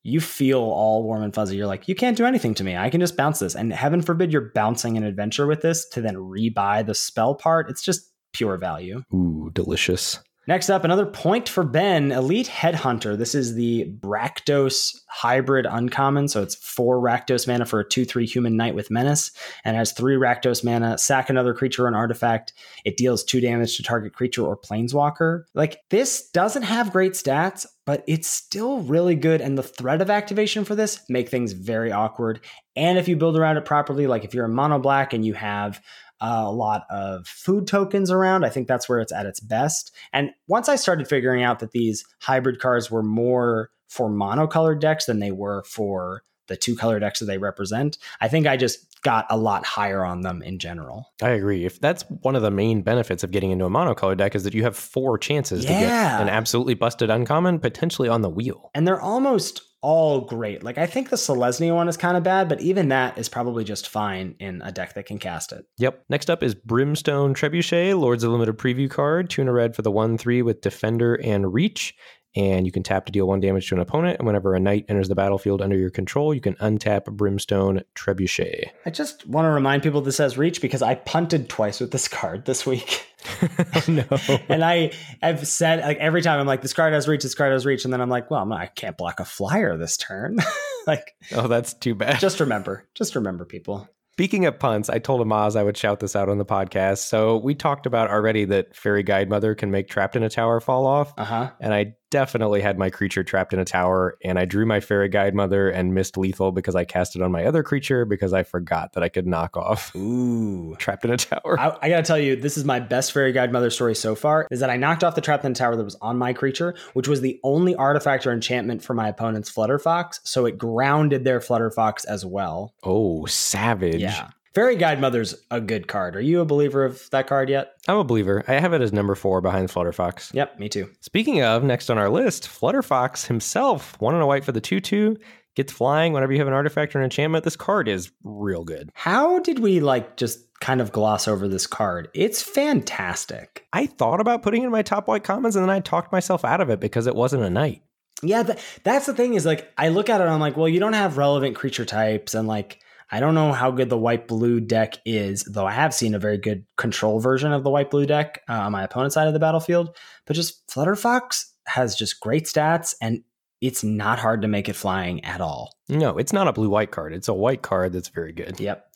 [0.07, 1.57] you feel all warm and fuzzy.
[1.57, 2.77] You're like, you can't do anything to me.
[2.77, 3.57] I can just bounce this.
[3.57, 7.69] And heaven forbid you're bouncing an adventure with this to then rebuy the spell part.
[7.69, 9.03] It's just pure value.
[9.13, 10.21] Ooh, delicious.
[10.49, 13.19] Next up, another point for Ben Elite Headhunter.
[13.19, 16.29] This is the Rakdos hybrid uncommon.
[16.29, 19.33] So it's four Rakdos mana for a 2 3 human knight with menace,
[19.65, 20.99] and has three Rakdos mana.
[20.99, 22.53] Sack another creature or an artifact.
[22.85, 25.45] It deals two damage to target creature or planeswalker.
[25.55, 29.41] Like, this doesn't have great stats, but it's still really good.
[29.41, 32.41] And the threat of activation for this make things very awkward.
[32.77, 35.35] And if you build around it properly, like if you're a mono black and you
[35.35, 35.81] have
[36.21, 38.45] a lot of food tokens around.
[38.45, 39.95] I think that's where it's at its best.
[40.13, 45.07] And once I started figuring out that these hybrid cards were more for monocolored decks
[45.07, 49.03] than they were for the two color decks that they represent, I think I just
[49.03, 51.13] got a lot higher on them in general.
[51.23, 51.65] I agree.
[51.65, 54.55] If that's one of the main benefits of getting into a monocolor deck is that
[54.55, 55.71] you have four chances yeah.
[55.71, 58.71] to get an absolutely busted uncommon potentially on the wheel.
[58.75, 60.65] And they're almost all great.
[60.65, 63.63] Like I think the Selesnya one is kind of bad, but even that is probably
[63.63, 65.65] just fine in a deck that can cast it.
[65.79, 66.07] Yep.
[66.09, 69.83] Next up is Brimstone Trebuchet, Lords of Limited preview card, two and a red for
[69.83, 71.95] the one three with Defender and Reach
[72.37, 74.19] and you can tap to deal one damage to an opponent.
[74.19, 78.71] And whenever a knight enters the battlefield under your control, you can untap Brimstone Trebuchet.
[78.85, 82.07] I just want to remind people this has reach because I punted twice with this
[82.17, 83.07] card this week.
[83.89, 84.05] no.
[84.49, 87.53] and I I've said like every time I'm like this card has reach, this card
[87.53, 89.97] has reach, and then I'm like, well, I'm not, I can't block a flyer this
[89.97, 90.39] turn.
[90.87, 92.21] like, oh, that's too bad.
[92.21, 93.89] Just remember, just remember, people.
[94.17, 97.01] Speaking of punts, I told Amaz I would shout this out on the podcast.
[97.01, 100.87] So we talked about already that Faerie Guidemother can make trapped in a tower fall
[100.87, 101.13] off.
[101.19, 101.51] Uh-huh.
[101.61, 105.11] And I definitely had my creature trapped in a tower, and I drew my Faerie
[105.11, 108.93] Guidemother and missed lethal because I cast it on my other creature because I forgot
[108.93, 109.95] that I could knock off.
[109.97, 111.59] Ooh, trapped in a tower.
[111.59, 114.47] I, I, gotta tell you, this is my best Faerie Guidemother story so far.
[114.51, 116.75] Is that I knocked off the trapped in a tower that was on my creature,
[116.95, 121.41] which was the only artifact or enchantment for my opponent's Flutterfox, so it grounded their
[121.41, 122.75] Flutterfox as well.
[122.83, 124.01] Oh, savage!
[124.01, 124.31] Yeah.
[124.57, 126.17] Faerie Guidemother's a good card.
[126.17, 127.75] Are you a believer of that card yet?
[127.89, 128.43] I'm a believer.
[128.49, 130.33] I have it as number four behind Flutterfox.
[130.33, 130.91] Yep, me too.
[131.03, 134.81] Speaking of, next on our list, Flutterfox himself, one and a white for the 2
[134.81, 135.19] 2,
[135.57, 137.45] gets flying whenever you have an artifact or an enchantment.
[137.45, 138.89] This card is real good.
[138.95, 142.09] How did we like just kind of gloss over this card?
[142.15, 143.67] It's fantastic.
[143.75, 146.47] I thought about putting it in my top white commons and then I talked myself
[146.47, 147.83] out of it because it wasn't a knight.
[148.23, 150.81] Yeah, th- that's the thing is like, I look at it I'm like, well, you
[150.81, 152.81] don't have relevant creature types and like,
[153.11, 156.19] I don't know how good the white blue deck is, though I have seen a
[156.19, 159.33] very good control version of the white blue deck uh, on my opponent's side of
[159.33, 159.97] the battlefield.
[160.27, 163.23] But just Flutterfox has just great stats and
[163.61, 165.75] it's not hard to make it flying at all.
[165.89, 167.15] No, it's not a blue white card.
[167.15, 168.61] It's a white card that's very good.
[168.61, 168.87] Yep.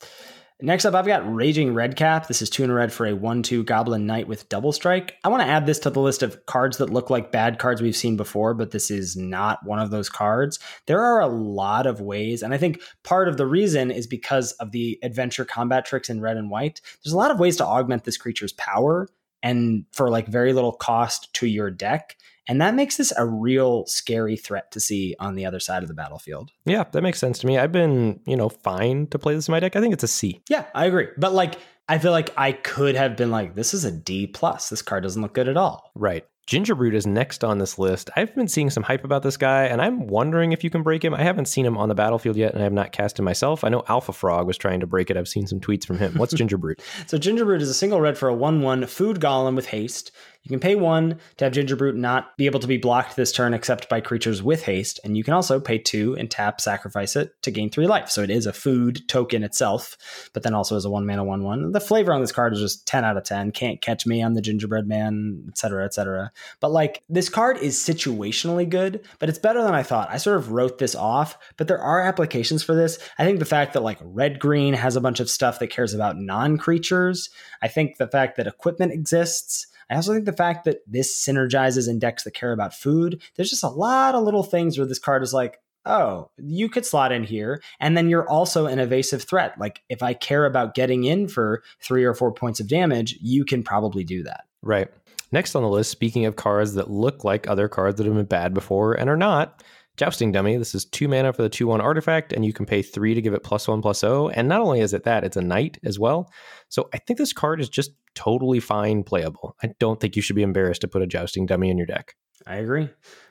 [0.63, 2.27] Next up, I've got Raging Redcap.
[2.27, 5.17] This is two and a red for a 1 2 Goblin Knight with double strike.
[5.23, 7.81] I want to add this to the list of cards that look like bad cards
[7.81, 10.59] we've seen before, but this is not one of those cards.
[10.85, 14.51] There are a lot of ways, and I think part of the reason is because
[14.53, 16.79] of the adventure combat tricks in red and white.
[17.03, 19.09] There's a lot of ways to augment this creature's power
[19.41, 22.17] and for like very little cost to your deck.
[22.47, 25.87] And that makes this a real scary threat to see on the other side of
[25.87, 26.51] the battlefield.
[26.65, 27.57] Yeah, that makes sense to me.
[27.57, 29.75] I've been, you know, fine to play this in my deck.
[29.75, 30.41] I think it's a C.
[30.49, 31.07] Yeah, I agree.
[31.17, 31.55] But like
[31.87, 34.69] I feel like I could have been like, this is a D plus.
[34.69, 35.91] This card doesn't look good at all.
[35.95, 36.25] Right.
[36.47, 38.09] Gingerbrute is next on this list.
[38.15, 41.03] I've been seeing some hype about this guy, and I'm wondering if you can break
[41.05, 41.13] him.
[41.13, 43.63] I haven't seen him on the battlefield yet, and I have not cast him myself.
[43.63, 45.15] I know Alpha Frog was trying to break it.
[45.17, 46.13] I've seen some tweets from him.
[46.15, 46.81] What's Gingerbrute?
[47.07, 50.11] so Gingerbrute is a single red for a 1-1 food golem with haste.
[50.43, 53.53] You can pay one to have Gingerbrute not be able to be blocked this turn
[53.53, 57.39] except by creatures with haste, and you can also pay two and tap sacrifice it
[57.43, 58.09] to gain three life.
[58.09, 59.97] So it is a food token itself,
[60.33, 61.71] but then also as a one mana one one.
[61.73, 63.51] The flavor on this card is just ten out of ten.
[63.51, 64.21] Can't catch me.
[64.21, 65.85] I'm the gingerbread man, etc.
[65.85, 66.31] etc.
[66.59, 70.09] But like this card is situationally good, but it's better than I thought.
[70.09, 72.97] I sort of wrote this off, but there are applications for this.
[73.19, 75.93] I think the fact that like red green has a bunch of stuff that cares
[75.93, 77.29] about non creatures.
[77.61, 79.67] I think the fact that equipment exists.
[79.91, 83.49] I also think the fact that this synergizes in decks that care about food, there's
[83.49, 87.11] just a lot of little things where this card is like, oh, you could slot
[87.11, 87.61] in here.
[87.79, 89.59] And then you're also an evasive threat.
[89.59, 93.43] Like if I care about getting in for three or four points of damage, you
[93.43, 94.45] can probably do that.
[94.61, 94.87] Right.
[95.33, 98.25] Next on the list, speaking of cards that look like other cards that have been
[98.25, 99.61] bad before and are not,
[99.97, 100.55] Jousting Dummy.
[100.57, 103.21] This is two mana for the 2 1 artifact, and you can pay three to
[103.21, 104.29] give it plus one plus O.
[104.29, 106.31] And not only is it that, it's a knight as well.
[106.69, 109.55] So I think this card is just totally fine playable.
[109.63, 112.15] I don't think you should be embarrassed to put a Jousting Dummy in your deck.
[112.45, 112.89] I agree.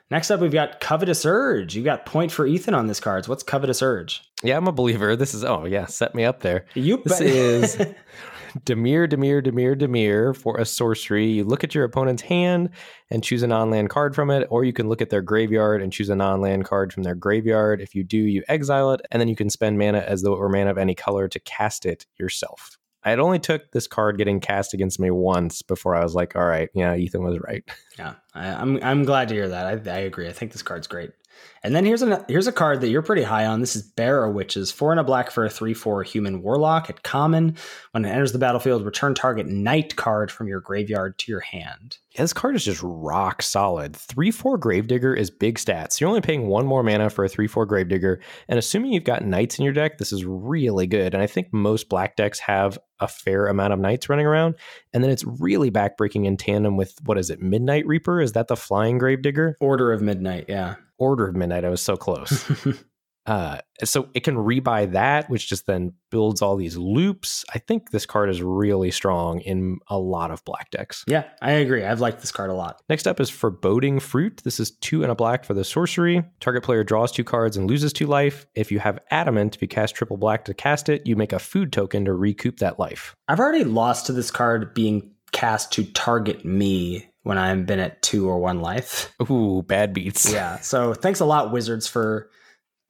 [0.09, 1.73] Next up, we've got Covetous Urge.
[1.73, 3.29] You got point for Ethan on this cards.
[3.29, 4.21] What's Covetous Urge?
[4.43, 5.15] Yeah, I'm a believer.
[5.15, 6.65] This is oh yeah, set me up there.
[6.73, 7.77] You this is
[8.65, 11.27] Dimir, Dimir, Dimir, Dimir for a sorcery.
[11.27, 12.71] You look at your opponent's hand
[13.09, 15.93] and choose a non-land card from it, or you can look at their graveyard and
[15.93, 17.79] choose a non-land card from their graveyard.
[17.79, 20.39] If you do, you exile it, and then you can spend mana as though it
[20.39, 22.77] were mana of any color to cast it yourself.
[23.03, 26.35] I had only took this card getting cast against me once before I was like,
[26.35, 27.63] all right, yeah, Ethan was right.
[27.97, 29.87] Yeah, I, am I'm, I'm glad to hear that.
[29.87, 30.27] I, I agree.
[30.27, 31.11] I think this card's great.
[31.63, 33.59] And then here's a here's a card that you're pretty high on.
[33.59, 37.03] This is Barrow Witches, four and a black for a three four human warlock at
[37.03, 37.55] common.
[37.91, 41.97] When it enters the battlefield, return target knight card from your graveyard to your hand.
[42.13, 43.95] Yeah, this card is just rock solid.
[43.95, 45.99] Three four Gravedigger is big stats.
[45.99, 49.23] You're only paying one more mana for a three four Gravedigger, and assuming you've got
[49.23, 51.13] knights in your deck, this is really good.
[51.13, 54.55] And I think most black decks have a fair amount of knights running around,
[54.93, 58.19] and then it's really backbreaking in tandem with what is it, Midnight Reaper?
[58.19, 59.55] Is that the flying Gravedigger?
[59.59, 60.75] Order of Midnight, yeah.
[61.01, 61.65] Order of Midnight.
[61.65, 62.49] I was so close.
[63.27, 67.45] Uh, so it can rebuy that, which just then builds all these loops.
[67.53, 71.05] I think this card is really strong in a lot of black decks.
[71.07, 71.85] Yeah, I agree.
[71.85, 72.81] I've liked this card a lot.
[72.89, 74.41] Next up is Foreboding Fruit.
[74.43, 76.23] This is two and a black for the sorcery.
[76.39, 78.47] Target player draws two cards and loses two life.
[78.55, 81.39] If you have Adamant, if you cast triple black to cast it, you make a
[81.39, 83.15] food token to recoup that life.
[83.27, 88.01] I've already lost to this card being cast to target me when I've been at
[88.01, 89.13] two or one life.
[89.29, 90.31] Ooh, bad beats.
[90.31, 90.59] Yeah.
[90.59, 92.29] So thanks a lot, Wizards, for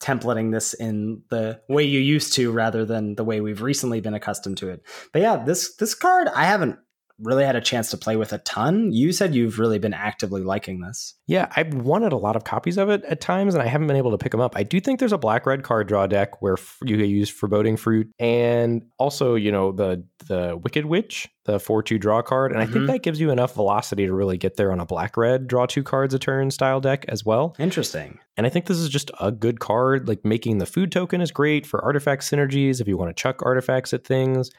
[0.01, 4.15] templating this in the way you used to rather than the way we've recently been
[4.15, 4.83] accustomed to it.
[5.13, 6.79] But yeah, this this card I haven't
[7.21, 8.91] really had a chance to play with a ton.
[8.91, 11.15] You said you've really been actively liking this.
[11.27, 13.97] Yeah, I've wanted a lot of copies of it at times, and I haven't been
[13.97, 14.53] able to pick them up.
[14.55, 18.11] I do think there's a black red card draw deck where you use foreboding fruit,
[18.19, 22.69] and also you know the the wicked witch, the four two draw card, and mm-hmm.
[22.69, 22.93] I think mm-hmm.
[22.93, 25.83] that gives you enough velocity to really get there on a black red draw two
[25.83, 27.55] cards a turn style deck as well.
[27.59, 28.19] Interesting.
[28.37, 30.07] And I think this is just a good card.
[30.07, 33.41] Like making the food token is great for artifact synergies if you want to chuck
[33.43, 34.49] artifacts at things.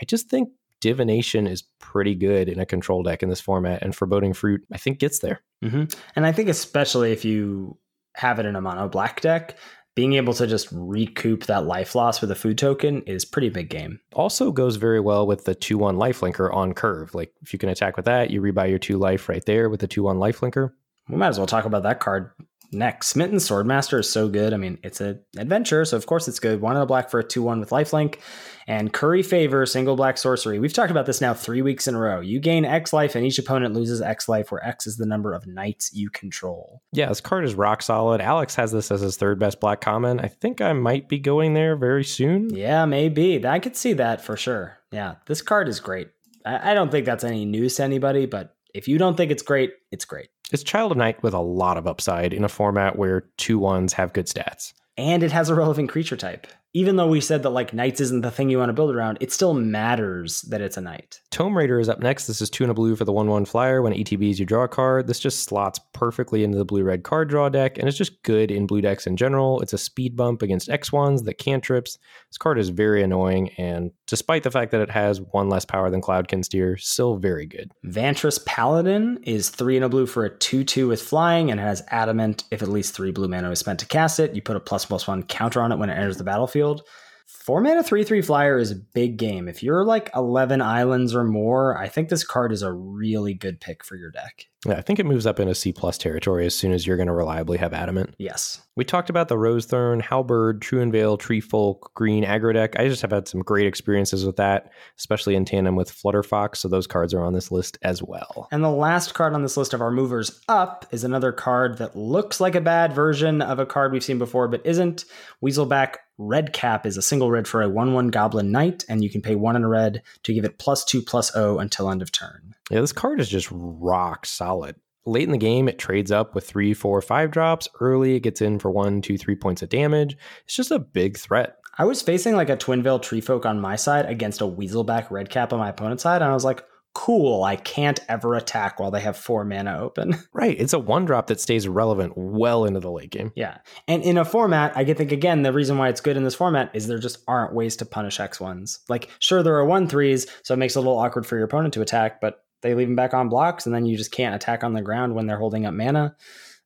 [0.00, 0.48] I just think
[0.82, 4.76] divination is pretty good in a control deck in this format, and foreboding fruit I
[4.76, 5.40] think gets there.
[5.64, 5.84] Mm-hmm.
[6.16, 7.78] And I think especially if you
[8.16, 9.56] have it in a mono black deck,
[9.94, 13.68] being able to just recoup that life loss with a food token is pretty big
[13.68, 14.00] game.
[14.14, 17.14] Also goes very well with the 2 1 life linker on curve.
[17.14, 19.80] Like if you can attack with that, you rebuy your 2 life right there with
[19.80, 20.72] the 2 1 life linker.
[21.08, 22.32] We might as well talk about that card
[22.72, 23.08] next.
[23.08, 24.52] Smitten Swordmaster is so good.
[24.52, 26.60] I mean, it's an adventure, so of course it's good.
[26.60, 28.18] One in the black for a 2 1 with lifelink.
[28.66, 30.58] And Curry Favor, single black sorcery.
[30.58, 32.20] We've talked about this now three weeks in a row.
[32.20, 35.34] You gain X life, and each opponent loses X life, where X is the number
[35.34, 36.80] of knights you control.
[36.92, 38.20] Yeah, this card is rock solid.
[38.20, 40.20] Alex has this as his third best black common.
[40.20, 42.54] I think I might be going there very soon.
[42.54, 43.44] Yeah, maybe.
[43.44, 44.78] I could see that for sure.
[44.92, 46.08] Yeah, this card is great.
[46.44, 49.72] I don't think that's any news to anybody, but if you don't think it's great,
[49.90, 50.28] it's great.
[50.52, 53.94] It's Child of Night with a lot of upside in a format where two ones
[53.94, 54.74] have good stats.
[54.98, 58.22] And it has a relevant creature type even though we said that like knights isn't
[58.22, 61.20] the thing you want to build around, it still matters that it's a knight.
[61.30, 62.26] Tome Raider is up next.
[62.26, 63.82] This is two and a blue for the 1 1 flyer.
[63.82, 65.06] When ETBs, you draw a card.
[65.06, 68.50] This just slots perfectly into the blue red card draw deck, and it's just good
[68.50, 69.60] in blue decks in general.
[69.60, 71.98] It's a speed bump against X1s that cantrips.
[72.30, 75.90] This card is very annoying, and despite the fact that it has one less power
[75.90, 77.70] than Cloudkin Seer, still very good.
[77.84, 81.62] Vantress Paladin is three and a blue for a 2 2 with flying, and it
[81.64, 82.44] has adamant.
[82.50, 84.86] If at least three blue mana is spent to cast it, you put a plus
[84.86, 86.82] plus one counter on it when it enters the battlefield field.
[87.26, 89.48] Four mana, three three flyer is a big game.
[89.48, 93.60] If you're like eleven islands or more, I think this card is a really good
[93.60, 94.46] pick for your deck.
[94.66, 97.08] Yeah, I think it moves up into C plus territory as soon as you're going
[97.08, 98.14] to reliably have adamant.
[98.18, 98.62] Yes.
[98.76, 102.78] We talked about the Rosethorn, Halberd, Tuinvale Treefolk, Green aggro deck.
[102.78, 106.58] I just have had some great experiences with that, especially in tandem with Flutterfox.
[106.58, 108.46] So those cards are on this list as well.
[108.52, 111.96] And the last card on this list of our movers up is another card that
[111.96, 115.04] looks like a bad version of a card we've seen before, but isn't.
[115.44, 115.96] Weaselback
[116.28, 119.34] Redcap is a single red for a 1 1 Goblin Knight, and you can pay
[119.34, 122.54] one in a red to give it plus 2 plus 0 until end of turn.
[122.70, 124.76] Yeah, this card is just rock solid.
[125.04, 127.66] Late in the game, it trades up with three, four, five drops.
[127.80, 130.16] Early, it gets in for one, two, three points of damage.
[130.44, 131.56] It's just a big threat.
[131.76, 135.58] I was facing like a Tuinvale Treefolk on my side against a Weaselback Redcap on
[135.58, 136.62] my opponent's side, and I was like,
[136.94, 140.16] cool, I can't ever attack while they have four mana open.
[140.34, 140.58] Right.
[140.58, 143.32] It's a one drop that stays relevant well into the late game.
[143.36, 143.58] Yeah.
[143.86, 146.70] And in a format, I think again, the reason why it's good in this format
[146.74, 148.78] is there just aren't ways to punish X1s.
[148.88, 151.44] Like, sure, there are one threes, so it makes it a little awkward for your
[151.44, 154.34] opponent to attack, but they leave them back on blocks, and then you just can't
[154.34, 156.16] attack on the ground when they're holding up mana.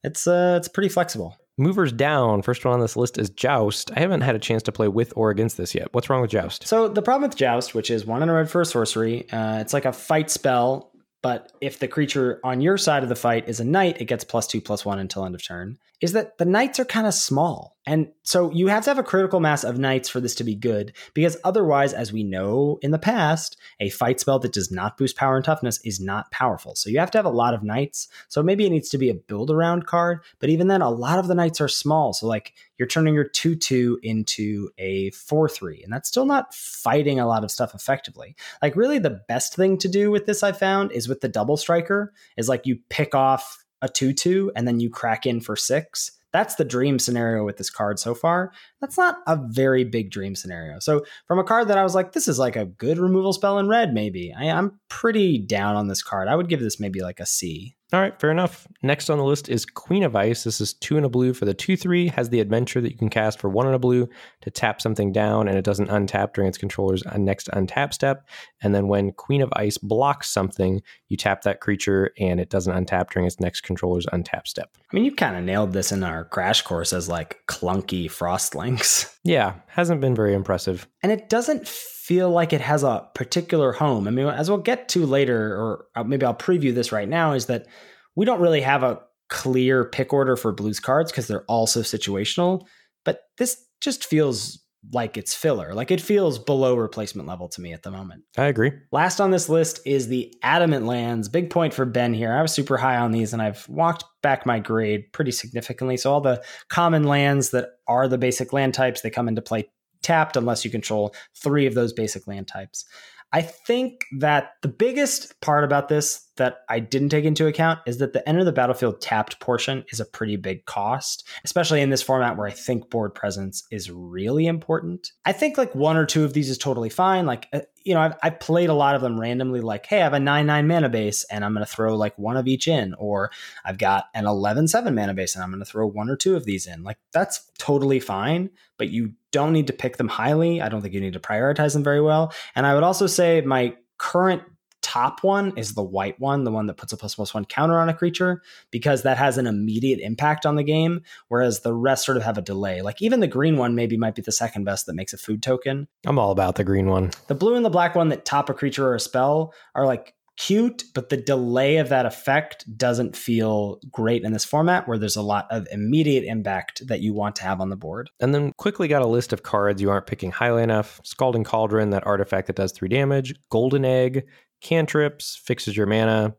[0.02, 1.36] It's uh, it's pretty flexible.
[1.58, 2.42] Movers down.
[2.42, 3.90] First one on this list is Joust.
[3.96, 5.88] I haven't had a chance to play with or against this yet.
[5.92, 6.66] What's wrong with Joust?
[6.66, 9.58] So the problem with Joust, which is one in a red for a sorcery, uh,
[9.60, 10.92] it's like a fight spell.
[11.22, 14.22] But if the creature on your side of the fight is a knight, it gets
[14.22, 15.78] plus two, plus one until end of turn.
[16.00, 17.76] Is that the knights are kind of small.
[17.86, 20.56] And so you have to have a critical mass of knights for this to be
[20.56, 24.98] good, because otherwise, as we know in the past, a fight spell that does not
[24.98, 26.74] boost power and toughness is not powerful.
[26.74, 28.08] So you have to have a lot of knights.
[28.28, 31.18] So maybe it needs to be a build around card, but even then, a lot
[31.18, 32.12] of the knights are small.
[32.12, 36.52] So like you're turning your 2 2 into a 4 3, and that's still not
[36.54, 38.36] fighting a lot of stuff effectively.
[38.60, 41.56] Like, really, the best thing to do with this, I found, is with the double
[41.56, 45.56] striker, is like you pick off a 2 2 and then you crack in for
[45.56, 48.52] six that's the dream scenario with this card so far.
[48.80, 50.80] That's not a very big dream scenario.
[50.80, 53.58] So from a card that I was like, this is like a good removal spell
[53.58, 54.34] in red, maybe.
[54.36, 56.28] I, am pretty down on this card.
[56.28, 57.75] I would give this maybe like a C.
[57.96, 58.68] All right, fair enough.
[58.82, 60.44] Next on the list is Queen of Ice.
[60.44, 62.98] This is two and a blue for the 2 3, has the adventure that you
[62.98, 64.06] can cast for one and a blue
[64.42, 68.28] to tap something down, and it doesn't untap during its controller's uh, next untap step.
[68.60, 72.74] And then when Queen of Ice blocks something, you tap that creature, and it doesn't
[72.74, 74.76] untap during its next controller's untap step.
[74.92, 78.54] I mean, you kind of nailed this in our crash course as like clunky Frost
[78.54, 79.18] Lynx.
[79.24, 80.86] Yeah, hasn't been very impressive.
[81.02, 81.66] And it doesn't
[82.06, 84.06] feel like it has a particular home.
[84.06, 87.32] I mean, as we'll get to later, or uh, maybe I'll preview this right now,
[87.32, 87.66] is that
[88.14, 91.80] we don't really have a clear pick order for blues cards because they're all so
[91.80, 92.64] situational.
[93.04, 95.74] But this just feels like it's filler.
[95.74, 98.22] Like it feels below replacement level to me at the moment.
[98.38, 98.70] I agree.
[98.92, 101.28] Last on this list is the Adamant Lands.
[101.28, 102.32] Big point for Ben here.
[102.32, 105.96] I was super high on these and I've walked back my grade pretty significantly.
[105.96, 109.68] So all the common lands that are the basic land types, they come into play
[110.06, 112.84] tapped unless you control three of those basic land types.
[113.32, 117.98] I think that the biggest part about this that I didn't take into account is
[117.98, 122.02] that the enter the battlefield tapped portion is a pretty big cost, especially in this
[122.02, 125.12] format where I think board presence is really important.
[125.24, 127.26] I think like one or two of these is totally fine.
[127.26, 130.04] Like, uh, you know, I've, I've played a lot of them randomly, like, hey, I
[130.04, 132.68] have a 9 9 mana base and I'm going to throw like one of each
[132.68, 133.30] in, or
[133.64, 136.36] I've got an 11 7 mana base and I'm going to throw one or two
[136.36, 136.82] of these in.
[136.82, 140.60] Like, that's totally fine, but you don't need to pick them highly.
[140.60, 142.32] I don't think you need to prioritize them very well.
[142.54, 144.42] And I would also say my current
[144.86, 147.80] top one is the white one, the one that puts a plus plus one counter
[147.80, 152.04] on a creature, because that has an immediate impact on the game, whereas the rest
[152.04, 152.82] sort of have a delay.
[152.82, 155.42] Like even the green one maybe might be the second best that makes a food
[155.42, 155.88] token.
[156.06, 157.10] I'm all about the green one.
[157.26, 160.14] The blue and the black one that top a creature or a spell are like
[160.36, 165.16] cute, but the delay of that effect doesn't feel great in this format where there's
[165.16, 168.10] a lot of immediate impact that you want to have on the board.
[168.20, 171.90] And then quickly got a list of cards you aren't picking highly enough Scalding Cauldron,
[171.90, 174.26] that artifact that does three damage, Golden Egg,
[174.66, 176.34] cantrips, fixes your mana,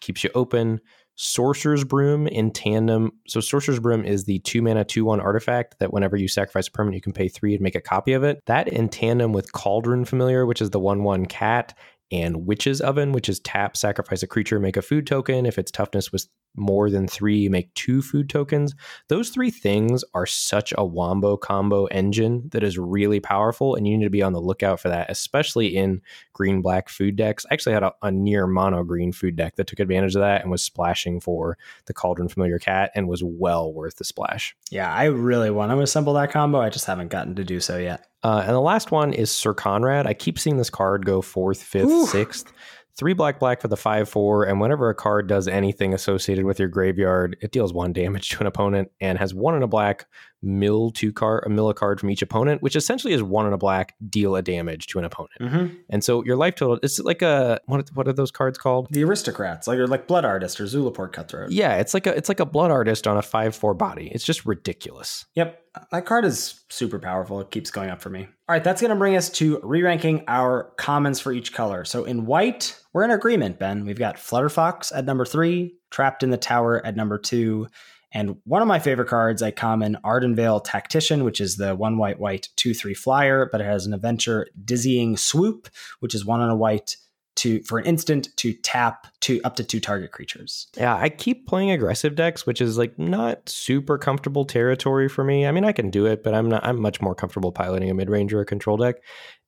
[0.00, 0.80] keeps you open.
[1.14, 3.10] Sorcerer's Broom in tandem.
[3.26, 6.70] So Sorcerer's Broom is the two mana, two one artifact that whenever you sacrifice a
[6.70, 8.40] permanent, you can pay three and make a copy of it.
[8.46, 11.76] That in tandem with Cauldron Familiar, which is the one one cat,
[12.10, 15.46] and Witch's Oven, which is tap, sacrifice a creature, make a food token.
[15.46, 18.74] If its toughness was more than three, make two food tokens.
[19.08, 23.96] Those three things are such a wombo combo engine that is really powerful, and you
[23.96, 26.02] need to be on the lookout for that, especially in
[26.32, 27.46] green black food decks.
[27.50, 30.42] I actually had a, a near mono green food deck that took advantage of that
[30.42, 34.56] and was splashing for the Cauldron Familiar Cat and was well worth the splash.
[34.70, 36.60] Yeah, I really want to assemble that combo.
[36.60, 38.06] I just haven't gotten to do so yet.
[38.22, 40.06] Uh, and the last one is Sir Conrad.
[40.06, 42.06] I keep seeing this card go fourth, fifth, Ooh.
[42.06, 42.52] sixth
[42.98, 46.58] three black black for the five four, and whenever a card does anything associated with
[46.58, 50.06] your graveyard, it deals one damage to an opponent and has one in a black
[50.42, 53.52] mill two card a mill a card from each opponent, which essentially is one in
[53.52, 55.40] a black deal a damage to an opponent.
[55.40, 55.74] Mm-hmm.
[55.90, 58.88] And so your life total it's like a what what are those cards called?
[58.90, 61.50] The aristocrats, like like blood artist or Zulaport cutthroat.
[61.50, 64.10] Yeah, it's like a it's like a blood artist on a five four body.
[64.12, 65.26] It's just ridiculous.
[65.34, 65.60] Yep,
[65.90, 67.40] that card is super powerful.
[67.40, 68.20] It keeps going up for me.
[68.48, 71.84] All right, that's going to bring us to re-ranking our commons for each color.
[71.84, 73.84] So in white, we're in agreement, Ben.
[73.84, 77.66] We've got Flutterfox at number three, Trapped in the Tower at number two,
[78.12, 82.18] and one of my favorite cards, a common Ardenvale Tactician, which is the one white
[82.18, 85.68] white two three flyer, but it has an adventure Dizzying Swoop,
[86.00, 86.96] which is one on a white
[87.38, 90.66] to for an instant to tap to up to two target creatures.
[90.76, 95.46] Yeah, I keep playing aggressive decks, which is like not super comfortable territory for me.
[95.46, 96.66] I mean, I can do it, but I'm not.
[96.66, 98.96] I'm much more comfortable piloting a mid range or a control deck.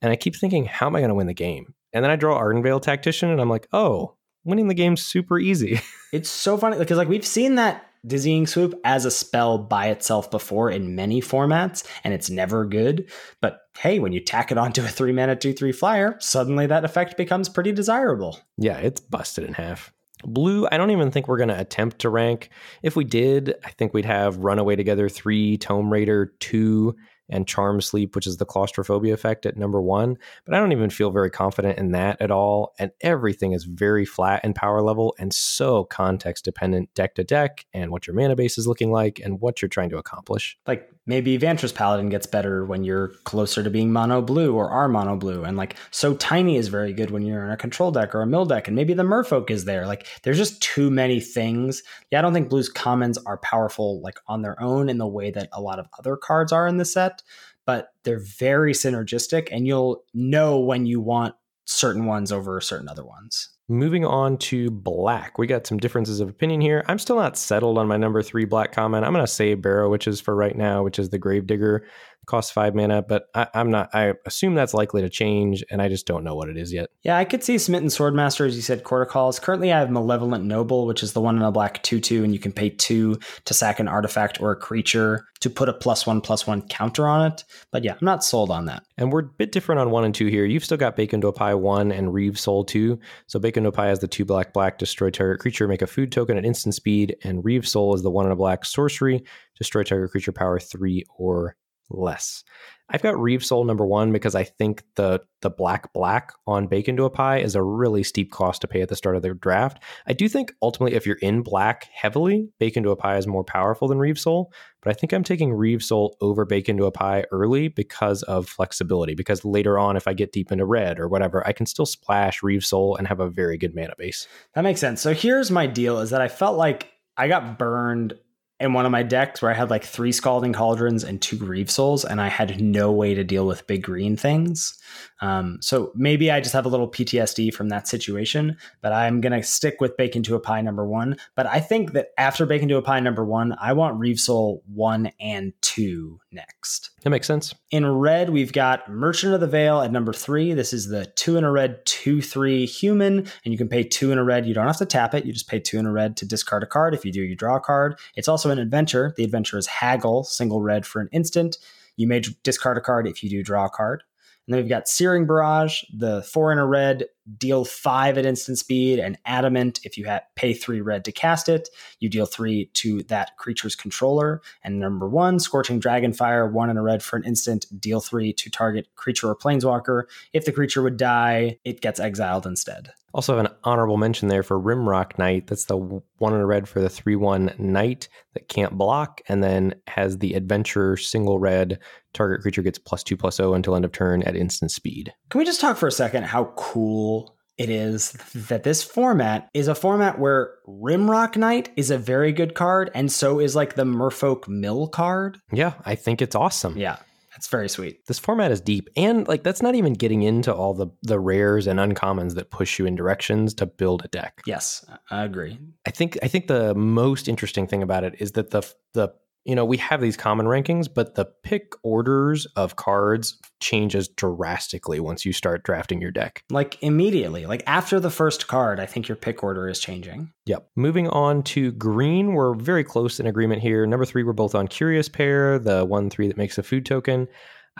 [0.02, 1.74] And I keep thinking, how am I going to win the game?
[1.92, 5.80] And then I draw Ardenvale Tactician, and I'm like, oh, winning the game's super easy.
[6.12, 10.30] it's so funny because like we've seen that Dizzying Swoop as a spell by itself
[10.30, 13.10] before in many formats, and it's never good.
[13.40, 16.84] But hey, when you tack it onto a three mana, two, three flyer, suddenly that
[16.84, 18.38] effect becomes pretty desirable.
[18.56, 19.92] Yeah, it's busted in half.
[20.24, 22.50] Blue, I don't even think we're going to attempt to rank.
[22.82, 26.94] If we did, I think we'd have Runaway Together 3, Tome Raider 2,
[27.30, 30.16] and Charm Sleep, which is the claustrophobia effect at number one.
[30.44, 32.74] But I don't even feel very confident in that at all.
[32.78, 37.66] And everything is very flat in power level and so context dependent deck to deck
[37.72, 40.58] and what your mana base is looking like and what you're trying to accomplish.
[40.66, 44.88] Like maybe Vantress Paladin gets better when you're closer to being mono blue or are
[44.88, 45.44] mono blue.
[45.44, 48.26] And like so tiny is very good when you're in a control deck or a
[48.26, 48.68] mill deck.
[48.68, 49.86] And maybe the merfolk is there.
[49.86, 51.82] Like there's just too many things.
[52.10, 55.30] Yeah, I don't think blue's commons are powerful like on their own in the way
[55.30, 57.22] that a lot of other cards are in the set
[57.66, 61.36] but they're very synergistic and you'll know when you want
[61.66, 63.50] certain ones over certain other ones.
[63.70, 66.84] Moving on to black, we got some differences of opinion here.
[66.88, 69.04] I'm still not settled on my number three black comment.
[69.04, 71.86] I'm going to say Barrow Witches for right now, which is the Gravedigger
[72.26, 73.90] costs five mana, but I, am not.
[73.94, 76.90] I assume that's likely to change, and I just don't know what it is yet.
[77.02, 79.38] Yeah, I could see Smitten Swordmaster, as you said, Quarter Calls.
[79.38, 82.32] Currently, I have Malevolent Noble, which is the one in a black 2 2, and
[82.32, 86.06] you can pay two to sack an artifact or a creature to put a plus
[86.06, 87.44] one plus one counter on it.
[87.72, 88.84] But yeah, I'm not sold on that.
[88.98, 90.44] And we're a bit different on one and two here.
[90.44, 92.98] You've still got Bacon Pie one and Reave Soul two.
[93.26, 96.36] So Bacon Pie has the two black black destroy target creature, make a food token
[96.36, 99.24] at instant speed, and Reave Soul is the one in a black sorcery,
[99.56, 101.56] destroy target creature power three or
[101.90, 102.44] less.
[102.92, 106.88] I've got Reave Soul number one because I think the the black black on Bake
[106.88, 109.32] into a Pie is a really steep cost to pay at the start of the
[109.32, 109.80] draft.
[110.06, 113.44] I do think ultimately if you're in black heavily, Bake into a Pie is more
[113.44, 116.90] powerful than Reave Soul, but I think I'm taking Reave Soul over Bake into a
[116.90, 119.14] Pie early because of flexibility.
[119.14, 122.42] Because later on, if I get deep into red or whatever, I can still splash
[122.42, 124.26] Reave Soul and have a very good mana base.
[124.54, 125.00] That makes sense.
[125.00, 128.14] So here's my deal: is that I felt like I got burned
[128.60, 131.70] in one of my decks where I had like three Scalding Cauldrons and two Reave
[131.70, 134.78] Souls, and I had no way to deal with big green things.
[135.22, 139.32] Um, so maybe I just have a little PTSD from that situation, but I'm going
[139.32, 141.16] to stick with Bake into a Pie number one.
[141.34, 144.62] But I think that after Bake into a Pie number one, I want Reave Soul
[144.72, 146.90] one and two next.
[147.02, 147.54] That makes sense.
[147.70, 150.52] In red, we've got Merchant of the Veil at number three.
[150.54, 154.12] This is the two in a red, two, three human, and you can pay two
[154.12, 154.46] in a red.
[154.46, 155.24] You don't have to tap it.
[155.24, 156.94] You just pay two in a red to discard a card.
[156.94, 157.98] If you do, you draw a card.
[158.16, 159.14] It's also an adventure.
[159.16, 161.58] The adventure is Haggle, single red for an instant.
[161.96, 164.02] You may discard a card if you do draw a card.
[164.46, 167.06] And then we've got Searing Barrage, the four in a red,
[167.38, 169.80] deal five at instant speed, and Adamant.
[169.84, 171.68] If you have, pay three red to cast it,
[171.98, 174.42] you deal three to that creature's controller.
[174.64, 178.50] And number one, Scorching Dragonfire, one in a red for an instant, deal three to
[178.50, 180.04] target creature or planeswalker.
[180.32, 182.92] If the creature would die, it gets exiled instead.
[183.12, 185.48] Also have an honorable mention there for Rimrock Knight.
[185.48, 189.42] That's the one in a red for the 3 1 Knight that can't block, and
[189.42, 191.80] then has the adventurer single red.
[192.12, 195.12] Target creature gets plus 2 plus 0 until end of turn at instant speed.
[195.28, 197.19] Can we just talk for a second how cool
[197.60, 198.12] it is
[198.48, 203.12] that this format is a format where Rimrock Knight is a very good card, and
[203.12, 205.38] so is like the Merfolk Mill card?
[205.52, 206.78] Yeah, I think it's awesome.
[206.78, 206.96] Yeah.
[207.36, 208.06] It's very sweet.
[208.06, 211.66] This format is deep, and like that's not even getting into all the the rares
[211.66, 214.42] and uncommons that push you in directions to build a deck.
[214.46, 215.58] Yes, I agree.
[215.86, 219.14] I think I think the most interesting thing about it is that the the
[219.44, 225.00] you know, we have these common rankings, but the pick orders of cards changes drastically
[225.00, 226.44] once you start drafting your deck.
[226.50, 230.32] Like immediately, like after the first card, I think your pick order is changing.
[230.46, 230.68] Yep.
[230.76, 233.86] Moving on to green, we're very close in agreement here.
[233.86, 237.26] Number three, we're both on Curious Pair, the one three that makes a food token.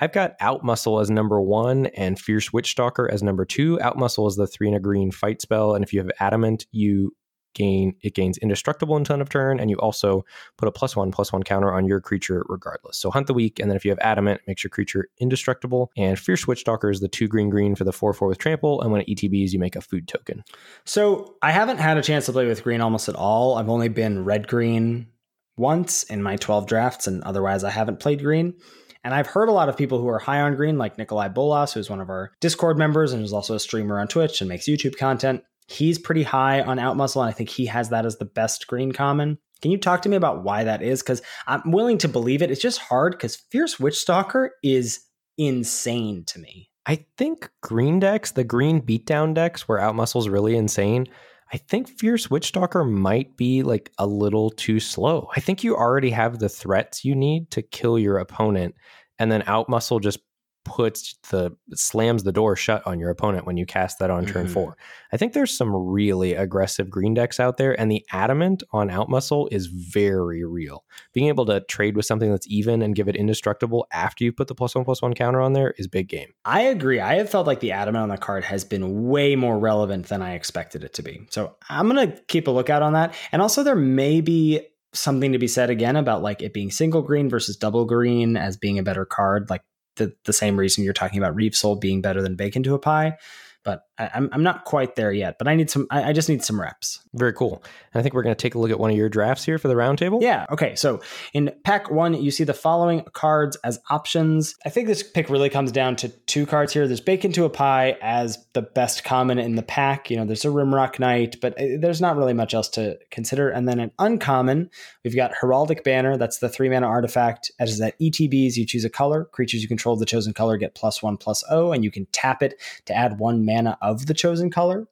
[0.00, 3.76] I've got Outmuscle as number one and Fierce Witchstalker as number two.
[3.78, 7.12] Outmuscle is the three in a green fight spell, and if you have Adamant, you
[7.54, 10.24] gain it gains indestructible until end of turn, and you also
[10.56, 12.96] put a plus one plus one counter on your creature regardless.
[12.96, 15.90] So hunt the weak, and then if you have adamant, makes your creature indestructible.
[15.96, 18.92] And Fierce Witchstalker is the two green green for the four four with trample, and
[18.92, 20.44] when it ETBs, you make a food token.
[20.84, 23.56] So I haven't had a chance to play with green almost at all.
[23.56, 25.08] I've only been red green
[25.56, 28.54] once in my 12 drafts, and otherwise I haven't played green.
[29.02, 31.72] And I've heard a lot of people who are high on green, like Nikolai Bolas,
[31.72, 34.68] who's one of our Discord members and is also a streamer on Twitch and makes
[34.68, 38.24] YouTube content he's pretty high on Outmuscle, and I think he has that as the
[38.24, 39.38] best green common.
[39.62, 41.02] Can you talk to me about why that is?
[41.02, 42.50] Because I'm willing to believe it.
[42.50, 45.00] It's just hard because Fierce Witchstalker is
[45.36, 46.70] insane to me.
[46.86, 51.06] I think green decks, the green beatdown decks where Outmuscle is really insane.
[51.52, 55.28] I think Fierce Witchstalker might be like a little too slow.
[55.36, 58.74] I think you already have the threats you need to kill your opponent,
[59.18, 60.20] and then Outmuscle just
[60.64, 64.44] puts the slams the door shut on your opponent when you cast that on turn
[64.44, 64.54] mm-hmm.
[64.54, 64.76] four.
[65.12, 69.48] I think there's some really aggressive green decks out there, and the adamant on Outmuscle
[69.50, 70.84] is very real.
[71.12, 74.48] Being able to trade with something that's even and give it indestructible after you put
[74.48, 76.32] the plus one plus one counter on there is big game.
[76.44, 77.00] I agree.
[77.00, 80.22] I have felt like the adamant on the card has been way more relevant than
[80.22, 81.26] I expected it to be.
[81.30, 83.14] So I'm gonna keep a lookout on that.
[83.32, 87.02] And also there may be something to be said again about like it being single
[87.02, 89.48] green versus double green as being a better card.
[89.48, 89.62] Like
[90.00, 92.78] the, the same reason you're talking about Reave Soul being better than Bake into a
[92.78, 93.16] Pie
[93.62, 95.36] but I, am I'm, I'm not quite there yet.
[95.38, 95.86] But I need some.
[95.90, 97.00] I, I just need some reps.
[97.14, 97.62] Very cool.
[97.92, 99.58] And I think we're going to take a look at one of your drafts here
[99.58, 100.22] for the roundtable.
[100.22, 100.46] Yeah.
[100.50, 100.74] Okay.
[100.76, 101.00] So
[101.34, 104.54] in pack one, you see the following cards as options.
[104.64, 106.86] I think this pick really comes down to two cards here.
[106.86, 110.10] There's Bake into a Pie as the best common in the pack.
[110.10, 113.50] You know, there's a Rimrock Knight, but uh, there's not really much else to consider.
[113.50, 114.70] And then an uncommon,
[115.04, 116.16] we've got Heraldic Banner.
[116.16, 117.50] That's the three mana artifact.
[117.58, 119.26] As is that ETBs, you choose a color.
[119.26, 122.42] Creatures you control the chosen color get plus one plus O, and you can tap
[122.42, 122.54] it
[122.86, 124.86] to add one mana of the chosen color.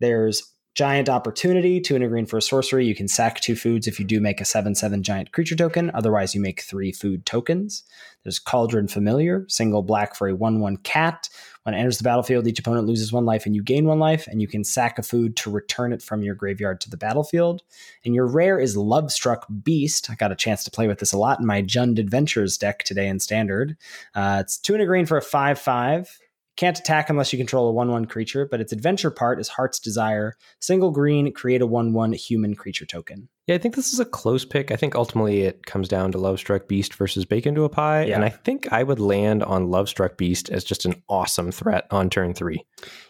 [0.00, 2.86] There's Giant Opportunity, two and a green for a sorcery.
[2.86, 5.90] You can sack two foods if you do make a 7 7 giant creature token.
[5.94, 7.82] Otherwise, you make three food tokens.
[8.22, 11.28] There's Cauldron Familiar, single black for a 1 1 cat.
[11.64, 14.26] When it enters the battlefield, each opponent loses one life and you gain one life,
[14.28, 17.62] and you can sack a food to return it from your graveyard to the battlefield.
[18.04, 20.08] And your rare is Lovestruck Beast.
[20.08, 22.84] I got a chance to play with this a lot in my Jund Adventures deck
[22.84, 23.76] today in Standard.
[24.14, 26.18] Uh, it's two and a green for a 5 5.
[26.60, 29.80] Can't attack unless you control a 1 1 creature, but its adventure part is Heart's
[29.80, 30.36] Desire.
[30.60, 33.30] Single green, create a 1 1 human creature token.
[33.46, 34.70] Yeah, I think this is a close pick.
[34.70, 38.04] I think ultimately it comes down to Lovestruck Beast versus Bake into a Pie.
[38.04, 38.16] Yeah.
[38.16, 42.10] And I think I would land on Lovestruck Beast as just an awesome threat on
[42.10, 42.62] turn three.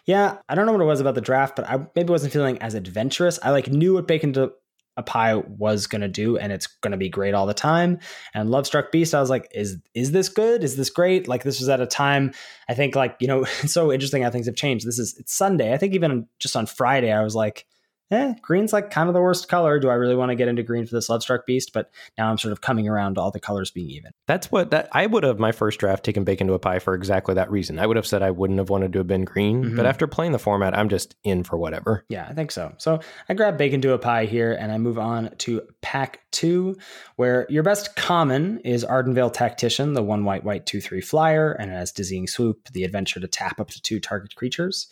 [0.05, 2.57] Yeah, I don't know what it was about the draft, but I maybe wasn't feeling
[2.59, 3.37] as adventurous.
[3.43, 4.53] I like knew what Bake into
[4.97, 7.99] a Pie was going to do, and it's going to be great all the time.
[8.33, 10.63] And Lovestruck Beast, I was like, is is this good?
[10.63, 11.27] Is this great?
[11.27, 12.33] Like this was at a time,
[12.67, 14.85] I think like you know, it's so interesting how things have changed.
[14.85, 15.73] This is it's Sunday.
[15.73, 17.65] I think even just on Friday, I was like,
[18.11, 19.79] eh, green's like kind of the worst color.
[19.79, 21.71] Do I really want to get into green for this Lovestruck Beast?
[21.73, 24.11] But now I'm sort of coming around to all the colors being even.
[24.27, 26.93] That's what that I would have my first draft taken Bake into a Pie for
[26.93, 27.79] exactly that reason.
[27.79, 29.75] I would have said I wouldn't have wanted to have been green, Mhm.
[29.77, 32.05] but after playing the format, I'm just in for whatever.
[32.09, 32.73] Yeah, I think so.
[32.77, 32.99] So
[33.29, 36.77] I grab Bake into a Pie here and I move on to pack two,
[37.15, 41.71] where your best common is Ardenvale Tactician, the one white, white, two, three flyer, and
[41.71, 44.87] it has Dizzying Swoop, the adventure to tap up to two target creatures.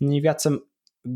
[0.00, 0.62] And then you've got some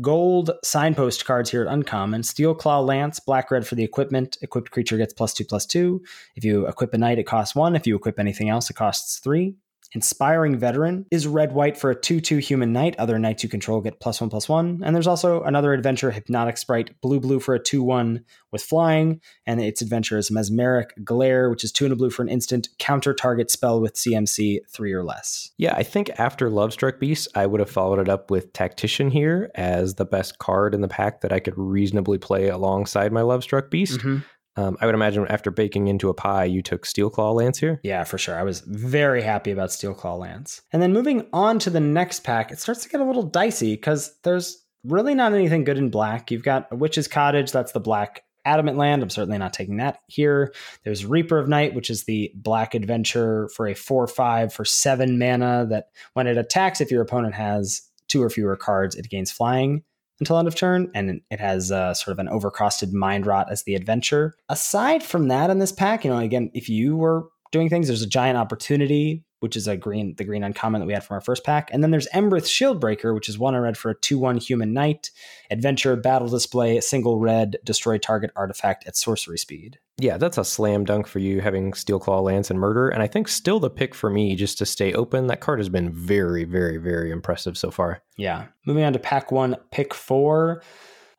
[0.01, 2.21] gold signpost cards here at Uncommon.
[2.21, 4.37] Steelclaw Lance, black red for the equipment.
[4.41, 6.01] Equipped creature gets plus two, plus two.
[6.35, 7.75] If you equip a knight, it costs one.
[7.75, 9.55] If you equip anything else, it costs three.
[9.93, 12.95] Inspiring Veteran is red white for a 2 2 human knight.
[12.97, 14.81] Other knights you control get plus 1 plus 1.
[14.83, 19.21] And there's also another adventure, Hypnotic Sprite, blue blue for a 2 1 with flying.
[19.45, 22.69] And its adventure is Mesmeric Glare, which is 2 and a blue for an instant,
[22.79, 25.51] counter target spell with CMC 3 or less.
[25.57, 29.51] Yeah, I think after Lovestruck Beast, I would have followed it up with Tactician here
[29.55, 33.69] as the best card in the pack that I could reasonably play alongside my Lovestruck
[33.69, 33.99] Beast.
[33.99, 34.17] Mm-hmm.
[34.57, 37.79] Um, I would imagine after baking into a pie, you took Steelclaw Lance here.
[37.83, 38.35] Yeah, for sure.
[38.37, 40.61] I was very happy about Steelclaw Lance.
[40.73, 43.75] And then moving on to the next pack, it starts to get a little dicey
[43.75, 46.31] because there's really not anything good in black.
[46.31, 49.03] You've got a Witch's Cottage, that's the black adamant land.
[49.03, 50.53] I'm certainly not taking that here.
[50.83, 55.19] There's Reaper of Night, which is the black adventure for a 4 5 for 7
[55.19, 59.31] mana that when it attacks, if your opponent has two or fewer cards, it gains
[59.31, 59.83] flying
[60.19, 63.63] until end of turn, and it has uh, sort of an overcosted mind rot as
[63.63, 64.35] the adventure.
[64.49, 68.01] Aside from that, in this pack, you know, again, if you were doing things, there's
[68.01, 71.21] a giant opportunity, which is a green, the green uncommon that we had from our
[71.21, 74.37] first pack, and then there's Embereth Shieldbreaker, which is one I read for a two-one
[74.37, 75.11] human knight,
[75.51, 79.79] adventure, battle display, single red, destroy target artifact at sorcery speed.
[79.99, 82.89] Yeah, that's a slam dunk for you having Steelclaw Lance and Murder.
[82.89, 85.25] And I think still the pick for me just to stay open.
[85.25, 88.03] That card has been very, very, very impressive so far.
[88.15, 88.45] Yeah.
[88.67, 90.61] Moving on to pack one, pick four.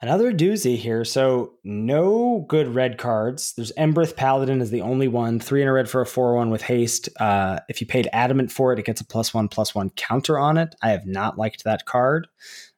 [0.00, 1.04] Another doozy here.
[1.04, 3.54] So, no good red cards.
[3.54, 5.40] There's Embereth Paladin is the only one.
[5.40, 7.08] Three in a red for a 4 1 with haste.
[7.18, 10.38] Uh, if you paid adamant for it, it gets a plus one, plus one counter
[10.38, 10.76] on it.
[10.82, 12.28] I have not liked that card.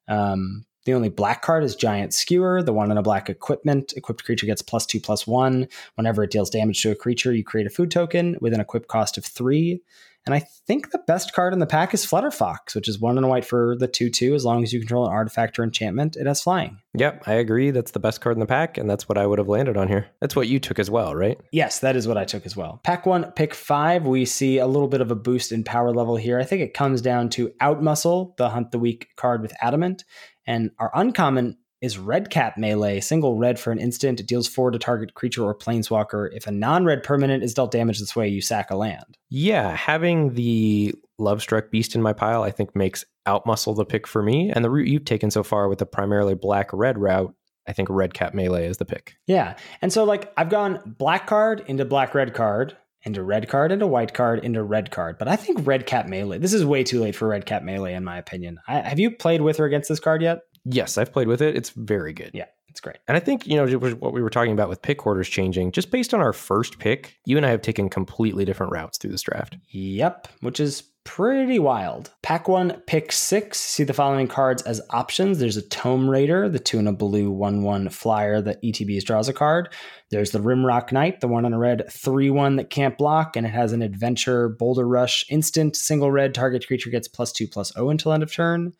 [0.09, 3.93] Um, the only black card is Giant Skewer, the one in a black equipment.
[3.97, 5.69] Equipped creature gets plus two, plus one.
[5.97, 8.89] Whenever it deals damage to a creature, you create a food token with an equip
[8.89, 9.83] cost of three.
[10.27, 13.25] And I think the best card in the pack is Flutterfox, which is one and
[13.25, 14.35] a white for the 2 2.
[14.35, 16.79] As long as you control an artifact or enchantment, it has flying.
[16.95, 17.71] Yep, I agree.
[17.71, 19.89] That's the best card in the pack, and that's what I would have landed on
[19.89, 20.09] here.
[20.21, 21.41] That's what you took as well, right?
[21.53, 22.81] Yes, that is what I took as well.
[22.85, 26.17] Pack one, pick five, we see a little bit of a boost in power level
[26.17, 26.39] here.
[26.39, 30.05] I think it comes down to Outmuscle, the Hunt the Weak card with Adamant.
[30.47, 34.21] And our uncommon is Redcap Melee, single red for an instant.
[34.21, 36.29] It deals four to target creature or planeswalker.
[36.33, 39.17] If a non red permanent is dealt damage this way, you sack a land.
[39.31, 44.23] Yeah, having the Lovestruck Beast in my pile, I think makes Outmuscle the pick for
[44.23, 44.51] me.
[44.51, 47.35] And the route you've taken so far with the primarily black red route,
[47.67, 49.15] I think Redcap Melee is the pick.
[49.27, 49.57] Yeah.
[49.83, 53.87] And so, like, I've gone black card into black red card, into red card, into
[53.87, 55.19] white card, into red card.
[55.19, 58.19] But I think Redcap Melee, this is way too late for Redcap Melee, in my
[58.19, 58.59] opinion.
[58.67, 60.41] I, have you played with or against this card yet?
[60.65, 61.57] Yes, I've played with it.
[61.57, 62.31] It's very good.
[62.35, 62.99] Yeah, it's great.
[63.09, 65.91] And I think, you know, what we were talking about with pick orders changing, just
[65.91, 69.23] based on our first pick, you and I have taken completely different routes through this
[69.23, 69.57] draft.
[69.71, 72.11] Yep, which is pretty wild.
[72.23, 73.59] Pack one, pick six.
[73.59, 75.39] See the following cards as options.
[75.39, 79.29] There's a Tome Raider, the two and a blue 1 1 flyer that ETBs draws
[79.29, 79.73] a card.
[80.11, 83.47] There's the Rimrock Knight, the one on a red 3 1 that can't block, and
[83.47, 87.73] it has an adventure Boulder Rush instant, single red, target creature gets plus 2 plus
[87.73, 88.75] 0 until end of turn.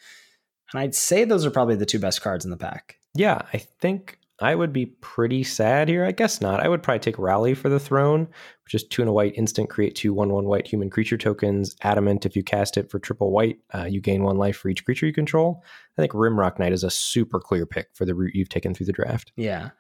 [0.73, 2.97] And I'd say those are probably the two best cards in the pack.
[3.15, 6.05] Yeah, I think I would be pretty sad here.
[6.05, 6.61] I guess not.
[6.61, 8.29] I would probably take Rally for the throne,
[8.65, 11.77] which is two and a white instant, create two one one white human creature tokens.
[11.83, 14.85] Adamant, if you cast it for triple white, uh, you gain one life for each
[14.85, 15.63] creature you control.
[15.99, 18.87] I think Rimrock Knight is a super clear pick for the route you've taken through
[18.87, 19.33] the draft.
[19.37, 19.71] Yeah.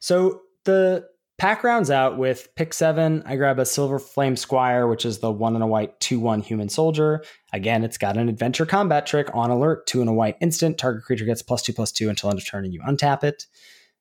[0.00, 1.06] So the
[1.40, 3.22] pack rounds out with pick seven.
[3.24, 6.68] I grab a Silverflame Squire, which is the one and a white 2 1 human
[6.68, 7.24] soldier.
[7.54, 10.76] Again, it's got an adventure combat trick on alert, two and a white instant.
[10.76, 13.46] Target creature gets plus two plus two until end of turn and you untap it.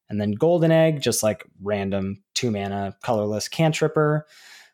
[0.09, 4.23] And then Golden Egg, just like random two mana, colorless cantripper.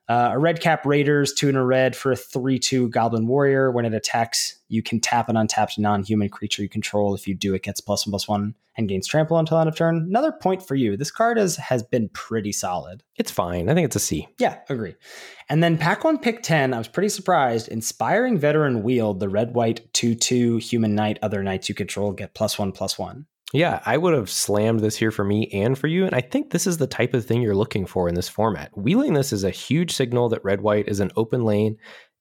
[0.10, 3.70] Uh, a Redcap Raiders, two in a red for a 3 2 Goblin Warrior.
[3.70, 7.16] When it attacks, you can tap an untapped non human creature you control.
[7.16, 9.76] If you do, it gets plus one plus one and gains trample until end of
[9.76, 10.06] turn.
[10.10, 10.98] Another point for you.
[10.98, 13.04] This card is, has been pretty solid.
[13.16, 13.70] It's fine.
[13.70, 14.28] I think it's a C.
[14.38, 14.96] Yeah, agree.
[15.50, 16.74] And then pack one, pick 10.
[16.74, 17.70] I was pretty surprised.
[17.70, 22.34] Inspiring Veteran Wield, the red white 2 2 human knight, other knights you control get
[22.34, 23.26] plus one plus one.
[23.54, 26.06] Yeah, I would have slammed this here for me and for you.
[26.06, 28.76] And I think this is the type of thing you're looking for in this format.
[28.76, 31.78] Wheeling this is a huge signal that red white is an open lane.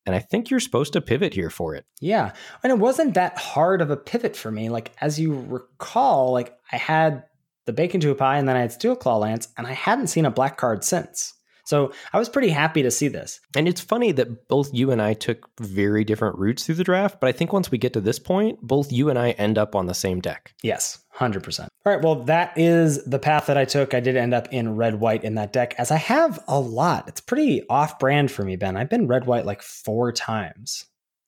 [0.07, 1.86] And I think you're supposed to pivot here for it.
[2.00, 2.32] Yeah.
[2.62, 4.68] And it wasn't that hard of a pivot for me.
[4.68, 7.24] Like, as you recall, like I had
[7.64, 10.26] the Bake into a Pie and then I had Steelclaw Lance, and I hadn't seen
[10.26, 11.32] a black card since.
[11.64, 13.40] So I was pretty happy to see this.
[13.56, 17.20] And it's funny that both you and I took very different routes through the draft,
[17.20, 19.74] but I think once we get to this point, both you and I end up
[19.74, 20.54] on the same deck.
[20.62, 21.60] Yes, 100%.
[21.60, 23.94] All right, well, that is the path that I took.
[23.94, 27.08] I did end up in red white in that deck, as I have a lot.
[27.08, 28.76] It's pretty off brand for me, Ben.
[28.76, 30.86] I've been red white like four times.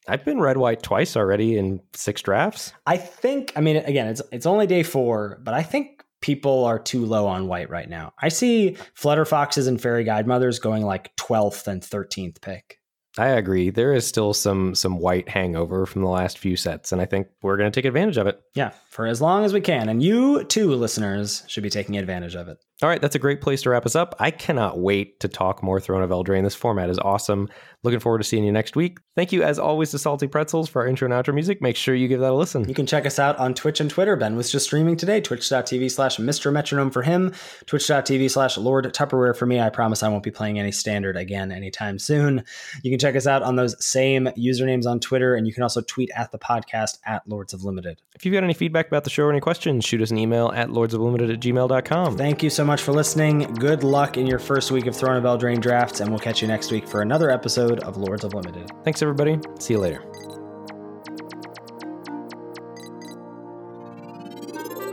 [0.08, 2.72] I've been red white twice already in six drafts.
[2.86, 6.78] I think, I mean, again, it's it's only day four, but I think people are
[6.78, 8.12] too low on white right now.
[8.20, 12.78] I see Flutter Foxes and Faerie Guidemothers going like 12th and 13th pick.
[13.18, 13.70] I agree.
[13.70, 17.28] There is still some some white hangover from the last few sets, and I think
[17.42, 18.40] we're going to take advantage of it.
[18.54, 19.88] Yeah, for as long as we can.
[19.88, 22.58] And you too, listeners, should be taking advantage of it.
[22.82, 24.14] All right, that's a great place to wrap us up.
[24.18, 26.42] I cannot wait to talk more Throne of Eldraine.
[26.42, 27.48] This format is awesome.
[27.82, 28.98] Looking forward to seeing you next week.
[29.14, 31.62] Thank you, as always, to Salty Pretzels for our intro and outro music.
[31.62, 32.68] Make sure you give that a listen.
[32.68, 34.14] You can check us out on Twitch and Twitter.
[34.14, 36.52] Ben was just streaming today, twitch.tv slash Mr.
[36.52, 37.32] Metronome for him,
[37.64, 39.58] twitch.tv slash Lord Tupperware for me.
[39.58, 42.44] I promise I won't be playing any standard again anytime soon.
[42.82, 45.80] You can check us out on those same usernames on Twitter, and you can also
[45.80, 48.02] tweet at the podcast at Lords of Limited.
[48.14, 50.52] If you've got any feedback about the show or any questions, shoot us an email
[50.54, 52.18] at lordsoflimited at gmail.com.
[52.18, 53.40] Thank you so much for listening.
[53.54, 56.48] Good luck in your first week of Throne of Eldraine drafts, and we'll catch you
[56.48, 58.70] next week for another episode of Lords of Limited.
[58.84, 59.38] Thanks, everybody.
[59.58, 60.02] See you later.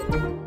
[0.09, 0.42] I think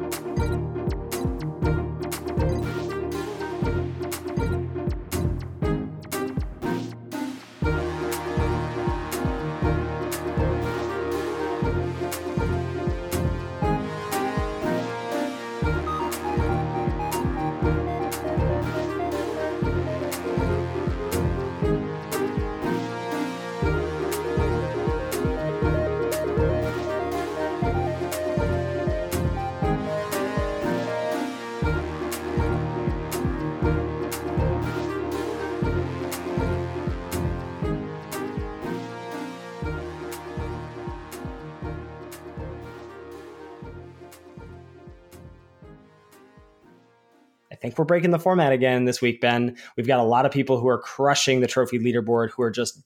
[47.86, 49.56] breaking the format again this week, Ben.
[49.76, 52.82] We've got a lot of people who are crushing the trophy leaderboard who are just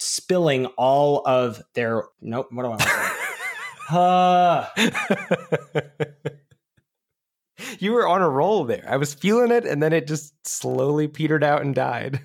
[0.00, 2.94] spilling all of their nope, what do I want to say?
[3.90, 4.66] uh,
[7.78, 8.86] you were on a roll there.
[8.88, 12.20] I was feeling it, and then it just slowly petered out and died.